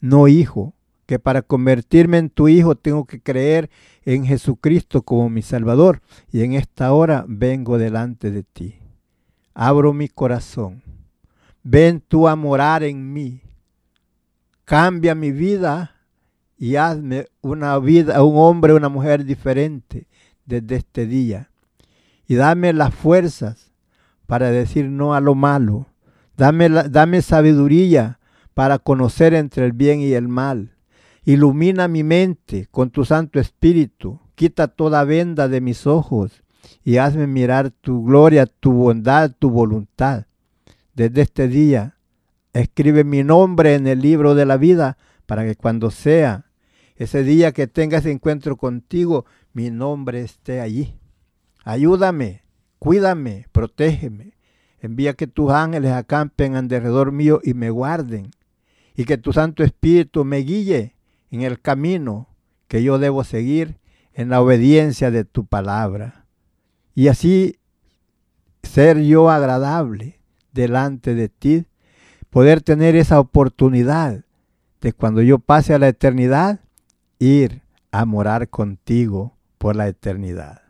no 0.00 0.26
hijo, 0.26 0.74
que 1.12 1.18
para 1.18 1.42
convertirme 1.42 2.16
en 2.16 2.30
tu 2.30 2.48
hijo 2.48 2.74
tengo 2.74 3.04
que 3.04 3.20
creer 3.20 3.68
en 4.06 4.24
Jesucristo 4.24 5.02
como 5.02 5.28
mi 5.28 5.42
Salvador, 5.42 6.00
y 6.32 6.42
en 6.42 6.54
esta 6.54 6.92
hora 6.92 7.26
vengo 7.28 7.76
delante 7.76 8.30
de 8.30 8.42
ti. 8.42 8.76
Abro 9.52 9.92
mi 9.92 10.08
corazón 10.08 10.82
ven 11.62 12.00
tú 12.00 12.28
a 12.28 12.36
morar 12.36 12.82
en 12.82 13.12
mí. 13.12 13.40
Cambia 14.64 15.14
mi 15.14 15.32
vida 15.32 15.96
y 16.56 16.76
hazme 16.76 17.26
una 17.40 17.78
vida, 17.78 18.22
un 18.22 18.36
hombre, 18.36 18.72
una 18.72 18.88
mujer 18.88 19.24
diferente 19.24 20.06
desde 20.46 20.76
este 20.76 21.06
día. 21.06 21.50
Y 22.26 22.36
dame 22.36 22.72
las 22.72 22.94
fuerzas 22.94 23.72
para 24.26 24.50
decir 24.50 24.88
no 24.88 25.14
a 25.14 25.20
lo 25.20 25.34
malo. 25.34 25.86
Dame, 26.36 26.68
dame 26.68 27.20
sabiduría 27.22 28.18
para 28.54 28.78
conocer 28.78 29.34
entre 29.34 29.66
el 29.66 29.72
bien 29.72 30.00
y 30.00 30.12
el 30.12 30.28
mal. 30.28 30.72
Ilumina 31.24 31.88
mi 31.88 32.02
mente 32.02 32.66
con 32.70 32.90
tu 32.90 33.04
Santo 33.04 33.38
Espíritu. 33.38 34.20
Quita 34.34 34.68
toda 34.68 35.04
venda 35.04 35.48
de 35.48 35.60
mis 35.60 35.86
ojos 35.86 36.42
y 36.82 36.96
hazme 36.96 37.26
mirar 37.26 37.70
tu 37.70 38.04
gloria, 38.04 38.46
tu 38.46 38.72
bondad, 38.72 39.32
tu 39.38 39.50
voluntad 39.50 40.26
desde 40.94 41.22
este 41.22 41.48
día, 41.48 41.96
escribe 42.52 43.04
mi 43.04 43.22
nombre 43.22 43.74
en 43.74 43.86
el 43.86 44.00
libro 44.00 44.34
de 44.34 44.46
la 44.46 44.56
vida 44.56 44.98
para 45.26 45.44
que 45.44 45.56
cuando 45.56 45.90
sea 45.90 46.46
ese 46.96 47.22
día 47.22 47.52
que 47.52 47.66
tenga 47.66 47.98
ese 47.98 48.10
encuentro 48.10 48.56
contigo, 48.56 49.24
mi 49.52 49.70
nombre 49.70 50.20
esté 50.20 50.60
allí. 50.60 50.94
Ayúdame, 51.64 52.42
cuídame, 52.78 53.46
protégeme. 53.52 54.34
Envía 54.80 55.14
que 55.14 55.26
tus 55.26 55.50
ángeles 55.50 55.92
acampen 55.92 56.56
alrededor 56.56 57.12
mío 57.12 57.40
y 57.42 57.54
me 57.54 57.70
guarden. 57.70 58.30
Y 58.94 59.04
que 59.04 59.16
tu 59.16 59.32
Santo 59.32 59.62
Espíritu 59.62 60.24
me 60.24 60.38
guíe 60.38 60.94
en 61.32 61.42
el 61.42 61.60
camino 61.60 62.28
que 62.68 62.82
yo 62.82 62.98
debo 62.98 63.24
seguir 63.24 63.78
en 64.12 64.28
la 64.28 64.40
obediencia 64.40 65.10
de 65.10 65.24
tu 65.24 65.46
palabra. 65.46 66.26
Y 66.94 67.08
así 67.08 67.58
ser 68.62 69.00
yo 69.02 69.30
agradable 69.30 70.20
delante 70.52 71.14
de 71.14 71.28
ti, 71.28 71.66
poder 72.30 72.60
tener 72.60 72.94
esa 72.96 73.18
oportunidad 73.18 74.24
de 74.80 74.92
cuando 74.92 75.22
yo 75.22 75.38
pase 75.38 75.74
a 75.74 75.78
la 75.78 75.88
eternidad, 75.88 76.60
ir 77.18 77.62
a 77.90 78.04
morar 78.04 78.48
contigo 78.48 79.36
por 79.58 79.74
la 79.74 79.88
eternidad. 79.88 80.60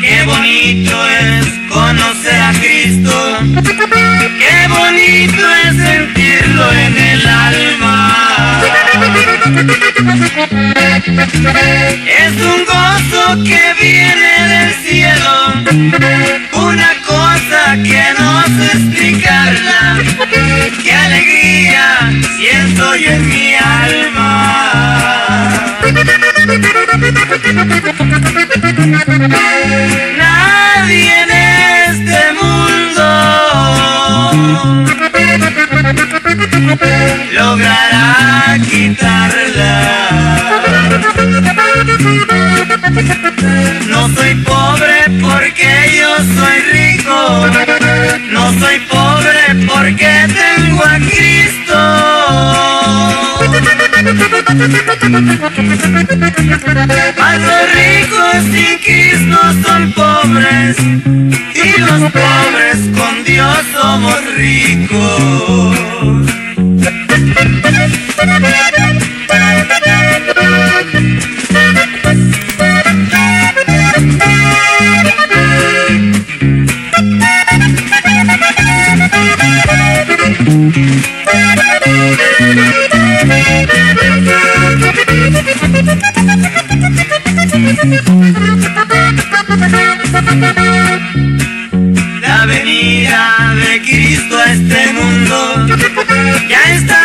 Qué 0.00 0.24
bonito 0.24 1.06
es 1.08 1.46
conocer 1.70 2.40
a 2.40 2.52
Cristo, 2.60 3.38
qué 4.38 4.68
bonito 4.68 5.42
es 5.64 5.76
sentirlo 5.76 6.72
en 6.72 6.96
el 6.96 7.26
alma. 7.26 8.11
Es 12.06 12.32
un 12.32 12.64
gozo 12.64 13.42
que 13.44 13.74
viene 13.80 14.32
del 14.48 14.74
cielo, 14.84 15.32
una 16.52 16.90
cosa 17.04 17.76
que 17.82 18.04
no 18.18 18.42
sé 18.46 18.66
explicarla, 18.66 19.98
qué 20.84 20.92
alegría 20.92 22.12
siento 22.36 22.94
yo 22.96 23.10
en 23.10 23.28
mi 23.28 23.54
alma. 23.56 24.81
Logrará 37.32 38.58
quitarla. 38.68 39.74
No 43.88 44.08
soy 44.14 44.34
pobre 44.36 45.04
porque 45.20 45.98
yo 45.98 46.16
soy 46.36 46.58
rico. 46.72 47.18
No 48.30 48.52
soy 48.58 48.78
pobre 48.80 49.66
porque 49.66 50.28
tengo 50.28 50.84
a 50.84 50.96
Cristo. 50.96 51.78
Mas 57.18 57.40
los 57.40 57.62
ricos 57.74 58.36
sin 58.52 58.78
Cristo 58.78 59.38
son 59.66 59.92
pobres 59.92 60.76
y 61.54 61.80
los 61.80 62.02
pobres 62.10 62.78
con 62.96 63.24
Dios 63.24 63.58
somos 63.72 64.34
ricos. 64.36 66.21
La 92.20 92.46
venida 92.46 93.54
de 93.56 93.80
Cristo 93.82 94.38
a 94.38 94.52
este 94.52 94.92
mundo 94.92 95.66
ya 96.48 96.60
está 96.72 97.01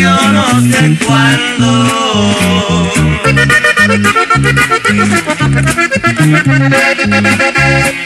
yo 0.00 0.32
no 0.32 0.60
sé 0.62 0.98
cuándo. 1.06 1.68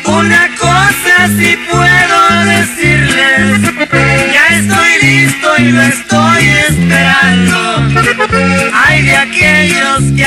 Una 0.05 0.49
cosa 0.59 1.29
sí 1.39 1.57
puedo 1.71 2.45
decirles, 2.45 3.61
ya 4.33 4.47
estoy 4.59 4.93
listo 5.03 5.49
y 5.59 5.73
lo 5.73 5.83
estoy 5.83 6.45
esperando. 6.69 7.59
Hay 8.87 9.03
de 9.03 9.17
aquellos 9.17 10.03
que 10.17 10.25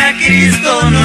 un 0.87 0.95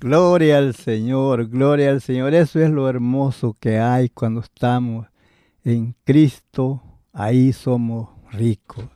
Gloria 0.00 0.58
al 0.58 0.74
Señor, 0.74 1.48
gloria 1.48 1.90
al 1.90 2.00
Señor. 2.00 2.34
Eso 2.34 2.60
es 2.60 2.70
lo 2.70 2.88
hermoso 2.88 3.54
que 3.60 3.78
hay 3.78 4.08
cuando 4.08 4.40
estamos 4.40 5.06
en 5.64 5.94
Cristo. 6.04 6.82
Ahí 7.12 7.52
somos 7.52 8.08
ricos. 8.32 8.86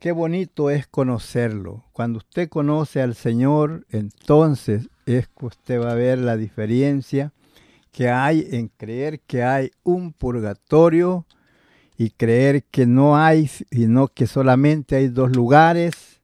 Qué 0.00 0.12
bonito 0.12 0.68
es 0.68 0.86
conocerlo. 0.86 1.84
Cuando 1.92 2.18
usted 2.18 2.50
conoce 2.50 3.00
al 3.00 3.14
Señor, 3.14 3.86
entonces 3.90 4.90
es 5.06 5.28
que 5.28 5.46
usted 5.46 5.80
va 5.80 5.92
a 5.92 5.94
ver 5.94 6.18
la 6.18 6.36
diferencia 6.36 7.32
que 7.90 8.10
hay 8.10 8.46
en 8.50 8.68
creer 8.68 9.20
que 9.20 9.42
hay 9.42 9.70
un 9.82 10.12
purgatorio 10.12 11.26
y 11.96 12.10
creer 12.10 12.64
que 12.64 12.86
no 12.86 13.16
hay, 13.16 13.46
sino 13.46 14.08
que 14.08 14.26
solamente 14.26 14.96
hay 14.96 15.08
dos 15.08 15.34
lugares 15.34 16.20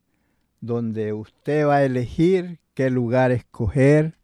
donde 0.61 1.13
usted 1.13 1.67
va 1.67 1.77
a 1.77 1.85
elegir 1.85 2.59
qué 2.75 2.91
lugar 2.91 3.33
escoger, 3.33 4.15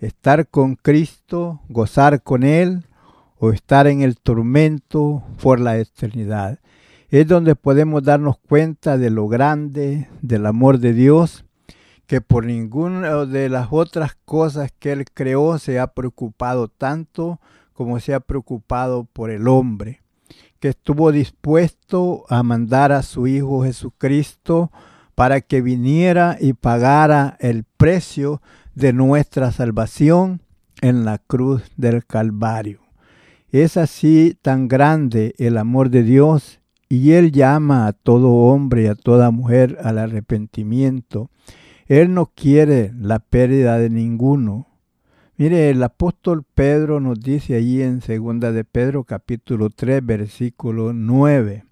estar 0.00 0.48
con 0.48 0.76
Cristo, 0.76 1.60
gozar 1.68 2.22
con 2.22 2.42
Él 2.42 2.84
o 3.38 3.52
estar 3.52 3.86
en 3.86 4.02
el 4.02 4.16
tormento 4.16 5.22
por 5.42 5.60
la 5.60 5.78
eternidad. 5.78 6.58
Es 7.08 7.26
donde 7.26 7.54
podemos 7.54 8.02
darnos 8.02 8.38
cuenta 8.38 8.98
de 8.98 9.10
lo 9.10 9.28
grande 9.28 10.08
del 10.22 10.46
amor 10.46 10.78
de 10.78 10.92
Dios, 10.92 11.44
que 12.06 12.20
por 12.20 12.44
ninguna 12.44 13.24
de 13.26 13.48
las 13.48 13.68
otras 13.70 14.16
cosas 14.24 14.72
que 14.78 14.92
Él 14.92 15.04
creó 15.12 15.58
se 15.58 15.78
ha 15.78 15.88
preocupado 15.88 16.68
tanto 16.68 17.40
como 17.72 18.00
se 18.00 18.14
ha 18.14 18.20
preocupado 18.20 19.04
por 19.04 19.30
el 19.30 19.48
hombre, 19.48 20.00
que 20.56 20.68
estuvo 20.68 21.12
dispuesto 21.12 22.24
a 22.28 22.42
mandar 22.42 22.92
a 22.92 23.02
su 23.02 23.26
Hijo 23.26 23.64
Jesucristo 23.64 24.70
para 25.14 25.40
que 25.40 25.62
viniera 25.62 26.36
y 26.40 26.52
pagara 26.52 27.36
el 27.40 27.64
precio 27.64 28.42
de 28.74 28.92
nuestra 28.92 29.52
salvación 29.52 30.42
en 30.82 31.04
la 31.04 31.18
cruz 31.18 31.62
del 31.76 32.04
Calvario. 32.04 32.80
Es 33.50 33.76
así 33.76 34.36
tan 34.42 34.68
grande 34.68 35.34
el 35.38 35.56
amor 35.56 35.90
de 35.90 36.02
Dios 36.02 36.60
y 36.88 37.12
Él 37.12 37.32
llama 37.32 37.86
a 37.86 37.92
todo 37.92 38.30
hombre 38.30 38.82
y 38.82 38.86
a 38.86 38.94
toda 38.94 39.30
mujer 39.30 39.78
al 39.82 39.98
arrepentimiento. 39.98 41.30
Él 41.86 42.12
no 42.12 42.26
quiere 42.34 42.92
la 42.98 43.18
pérdida 43.18 43.78
de 43.78 43.90
ninguno. 43.90 44.66
Mire, 45.38 45.68
el 45.68 45.82
apóstol 45.82 46.44
Pedro 46.54 46.98
nos 46.98 47.20
dice 47.20 47.56
allí 47.56 47.82
en 47.82 48.00
segunda 48.00 48.52
de 48.52 48.64
Pedro 48.64 49.04
capítulo 49.04 49.68
3 49.68 50.00
versículo 50.02 50.94
9. 50.94 51.64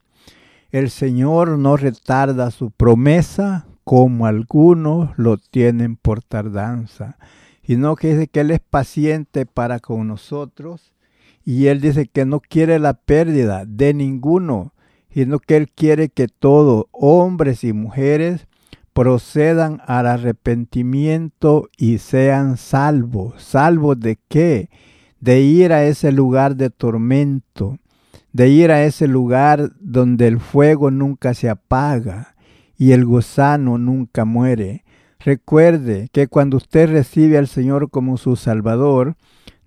El 0.70 0.90
Señor 0.90 1.58
no 1.58 1.78
retarda 1.78 2.50
su 2.50 2.70
promesa 2.70 3.66
como 3.82 4.26
algunos 4.26 5.16
lo 5.16 5.38
tienen 5.38 5.96
por 5.96 6.22
tardanza, 6.22 7.16
sino 7.62 7.96
que 7.96 8.08
dice 8.08 8.28
que 8.28 8.40
Él 8.40 8.50
es 8.50 8.60
paciente 8.60 9.46
para 9.46 9.80
con 9.80 10.08
nosotros 10.08 10.92
y 11.42 11.68
Él 11.68 11.80
dice 11.80 12.06
que 12.06 12.26
no 12.26 12.40
quiere 12.40 12.78
la 12.78 12.92
pérdida 12.92 13.64
de 13.64 13.94
ninguno, 13.94 14.74
sino 15.08 15.38
que 15.38 15.56
Él 15.56 15.70
quiere 15.70 16.10
que 16.10 16.28
todos, 16.28 16.84
hombres 16.92 17.64
y 17.64 17.72
mujeres, 17.72 18.46
procedan 18.94 19.82
al 19.86 20.06
arrepentimiento 20.06 21.68
y 21.76 21.98
sean 21.98 22.56
salvos. 22.56 23.42
¿Salvos 23.42 23.98
de 24.00 24.18
qué? 24.28 24.70
De 25.20 25.40
ir 25.40 25.72
a 25.72 25.84
ese 25.84 26.12
lugar 26.12 26.56
de 26.56 26.70
tormento, 26.70 27.78
de 28.32 28.48
ir 28.48 28.70
a 28.70 28.84
ese 28.84 29.08
lugar 29.08 29.72
donde 29.80 30.28
el 30.28 30.38
fuego 30.38 30.90
nunca 30.90 31.34
se 31.34 31.50
apaga 31.50 32.36
y 32.78 32.92
el 32.92 33.04
gusano 33.04 33.78
nunca 33.78 34.24
muere. 34.24 34.84
Recuerde 35.18 36.08
que 36.12 36.28
cuando 36.28 36.56
usted 36.58 36.88
recibe 36.90 37.36
al 37.36 37.48
Señor 37.48 37.90
como 37.90 38.16
su 38.16 38.36
Salvador, 38.36 39.16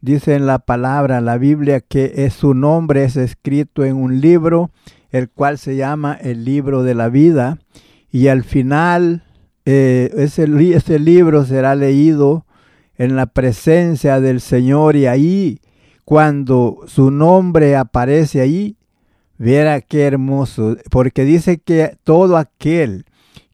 dice 0.02 0.36
en 0.36 0.46
la 0.46 0.60
palabra, 0.60 1.20
la 1.20 1.38
Biblia, 1.38 1.82
que 1.82 2.30
su 2.30 2.54
nombre 2.54 3.04
es 3.04 3.18
escrito 3.18 3.84
en 3.84 3.96
un 3.96 4.22
libro, 4.22 4.72
el 5.10 5.30
cual 5.30 5.58
se 5.58 5.76
llama 5.76 6.14
el 6.14 6.46
libro 6.46 6.84
de 6.84 6.94
la 6.94 7.10
vida, 7.10 7.58
y 8.18 8.30
al 8.30 8.44
final 8.44 9.22
eh, 9.66 10.10
ese, 10.18 10.48
ese 10.74 10.98
libro 10.98 11.46
será 11.46 11.76
leído 11.76 12.48
en 12.96 13.16
la 13.16 13.28
presencia 13.28 14.20
del 14.20 14.42
Señor 14.42 14.96
y 14.96 15.06
ahí 15.06 15.62
cuando 16.04 16.80
su 16.88 17.12
nombre 17.12 17.76
aparece 17.76 18.42
ahí, 18.42 18.76
viera 19.38 19.82
qué 19.82 20.06
hermoso, 20.06 20.78
porque 20.90 21.26
dice 21.26 21.60
que 21.60 21.96
todo 22.04 22.38
aquel 22.38 23.06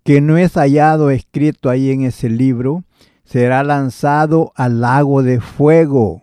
que 0.05 0.21
no 0.21 0.37
es 0.37 0.53
hallado 0.53 1.11
escrito 1.11 1.69
ahí 1.69 1.91
en 1.91 2.03
ese 2.03 2.29
libro, 2.29 2.85
será 3.25 3.65
lanzado 3.65 4.53
al 4.55 4.79
lago 4.79 5.23
de 5.23 5.41
fuego, 5.41 6.21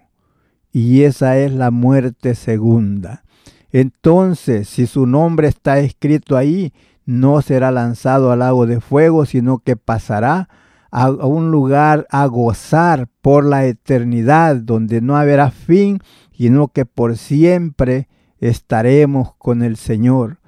y 0.73 1.03
esa 1.03 1.37
es 1.37 1.53
la 1.53 1.71
muerte 1.71 2.35
segunda. 2.35 3.23
Entonces, 3.71 4.67
si 4.67 4.87
su 4.87 5.05
nombre 5.05 5.49
está 5.49 5.79
escrito 5.81 6.39
ahí, 6.39 6.73
no 7.11 7.43
será 7.43 7.73
lanzado 7.73 8.31
al 8.31 8.39
lago 8.39 8.67
de 8.67 8.81
fuego, 8.81 9.27
sino 9.27 9.59
que 9.59 9.75
pasará 9.75 10.49
a, 10.93 11.11
un 11.11 11.51
lugar 11.51 12.07
a 12.09 12.25
gozar 12.27 13.09
por 13.21 13.45
la 13.45 13.67
eternidad, 13.67 14.55
donde 14.55 15.01
no 15.01 15.17
habrá 15.17 15.51
fin, 15.51 15.99
sino 16.31 16.69
que 16.69 16.87
por 16.87 17.17
siempre 17.17 18.07
estaremos 18.39 19.35
con 19.39 19.65
el 19.65 19.77
Señor. 19.77 20.39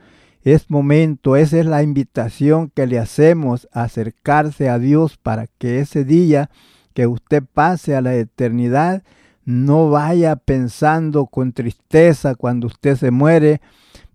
Es 0.43 0.71
momento, 0.71 1.35
esa 1.35 1.59
es 1.59 1.67
la 1.67 1.83
invitación 1.83 2.71
que 2.73 2.87
le 2.87 3.01
hacemos 3.01 3.69
a 3.73 3.83
acercarse 3.83 4.69
a 4.69 4.79
Dios 4.79 5.17
para 5.17 5.49
que 5.59 5.81
ese 5.81 6.05
día 6.05 6.49
que 6.95 7.09
usted 7.09 7.43
pase 7.43 7.97
a 7.97 8.01
la 8.01 8.15
eternidad 8.15 9.03
no 9.45 9.91
vaya 9.91 10.37
pensando 10.37 11.27
con 11.27 11.53
tristeza 11.53 12.37
cuando 12.37 12.69
usted 12.69 12.95
se 12.95 13.11
muere, 13.11 13.61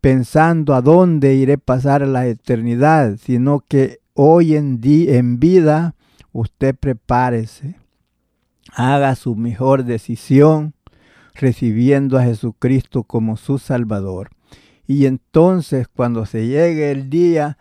pensando 0.01 0.73
a 0.73 0.81
dónde 0.81 1.35
iré 1.35 1.57
pasar 1.57 2.07
la 2.07 2.27
eternidad, 2.27 3.17
sino 3.17 3.63
que 3.67 3.99
hoy 4.13 4.55
en 4.55 4.79
día 4.79 5.17
en 5.17 5.39
vida 5.39 5.95
usted 6.31 6.75
prepárese, 6.75 7.75
haga 8.73 9.15
su 9.15 9.35
mejor 9.35 9.83
decisión 9.83 10.73
recibiendo 11.33 12.17
a 12.17 12.23
Jesucristo 12.23 13.03
como 13.03 13.37
su 13.37 13.57
Salvador. 13.57 14.29
Y 14.85 15.05
entonces 15.05 15.87
cuando 15.87 16.25
se 16.25 16.47
llegue 16.47 16.91
el 16.91 17.09
día 17.09 17.57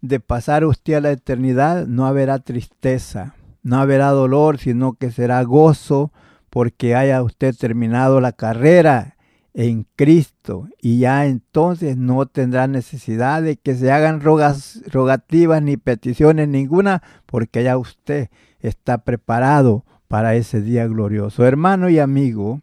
de 0.00 0.20
pasar 0.20 0.64
usted 0.64 0.94
a 0.94 1.00
la 1.00 1.10
eternidad, 1.10 1.86
no 1.86 2.06
habrá 2.06 2.38
tristeza, 2.38 3.34
no 3.62 3.78
habrá 3.78 4.10
dolor, 4.10 4.58
sino 4.58 4.92
que 4.94 5.10
será 5.10 5.42
gozo 5.42 6.12
porque 6.50 6.94
haya 6.94 7.22
usted 7.22 7.54
terminado 7.56 8.20
la 8.20 8.32
carrera 8.32 9.15
en 9.56 9.86
Cristo 9.96 10.68
y 10.82 10.98
ya 10.98 11.24
entonces 11.24 11.96
no 11.96 12.26
tendrá 12.26 12.66
necesidad 12.66 13.42
de 13.42 13.56
que 13.56 13.74
se 13.74 13.90
hagan 13.90 14.20
rogativas 14.20 15.62
ni 15.62 15.78
peticiones 15.78 16.46
ninguna 16.46 17.02
porque 17.24 17.64
ya 17.64 17.78
usted 17.78 18.28
está 18.60 18.98
preparado 18.98 19.86
para 20.08 20.34
ese 20.34 20.60
día 20.60 20.86
glorioso. 20.86 21.46
Hermano 21.46 21.88
y 21.88 21.98
amigo, 21.98 22.60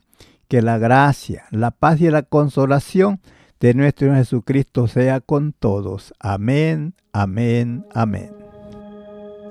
que 0.48 0.62
la 0.62 0.78
gracia, 0.78 1.46
la 1.50 1.72
paz 1.72 2.00
y 2.00 2.12
la 2.12 2.22
consolación 2.22 3.20
de 3.60 3.74
nuestro 3.74 4.14
Jesucristo 4.14 4.88
sea 4.88 5.20
con 5.20 5.52
todos. 5.52 6.14
Amén, 6.20 6.94
amén, 7.12 7.88
amén. 7.96 8.30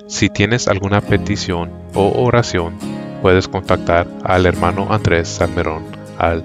Si 0.07 0.29
tienes 0.29 0.69
alguna 0.69 1.01
petición 1.01 1.73
o 1.95 2.23
oración, 2.25 2.75
puedes 3.21 3.49
contactar 3.49 4.07
al 4.23 4.47
hermano 4.47 4.93
Andrés 4.93 5.27
Salmerón 5.27 5.83
al 6.19 6.45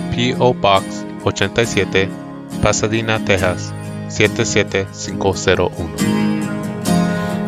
P.O. 0.11 0.53
Box 0.53 1.05
87, 1.23 2.09
Pasadena, 2.61 3.17
Texas 3.23 3.73
77501. 4.09 5.71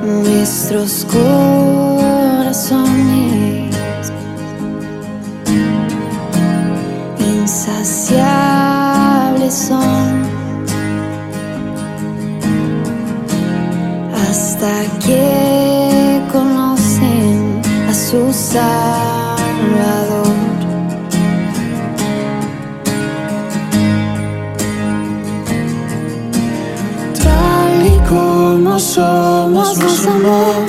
Nuestros 0.04 1.06
corazones 1.06 2.64
insaciables 7.20 8.74
son 9.54 10.24
hasta 14.14 14.84
que 15.06 16.22
conocen 16.32 17.62
a 17.90 17.94
su 17.94 18.32
Salvador. 18.34 20.13
Somos, 28.80 29.78
nos 29.78 30.08
amó. 30.08 30.66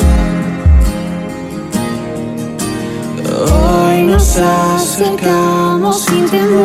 Hoy 3.52 4.02
nos 4.02 4.36
acercamos 4.36 6.04
sin 6.04 6.28
temor. 6.28 6.64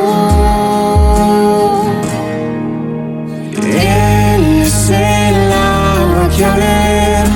Él 3.55 4.61
es 4.61 4.89
el 4.89 5.51
agua 5.53 6.29
que 6.35 6.43
ver 6.59 7.27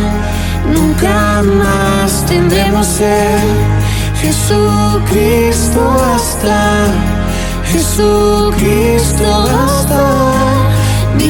nunca 0.74 1.42
más 1.44 2.26
tendremos 2.26 2.88
sed. 2.88 3.40
Jesucristo 4.22 5.82
hasta, 6.14 6.88
Jesucristo 7.72 9.26
hasta. 9.66 10.54
Mi 11.18 11.30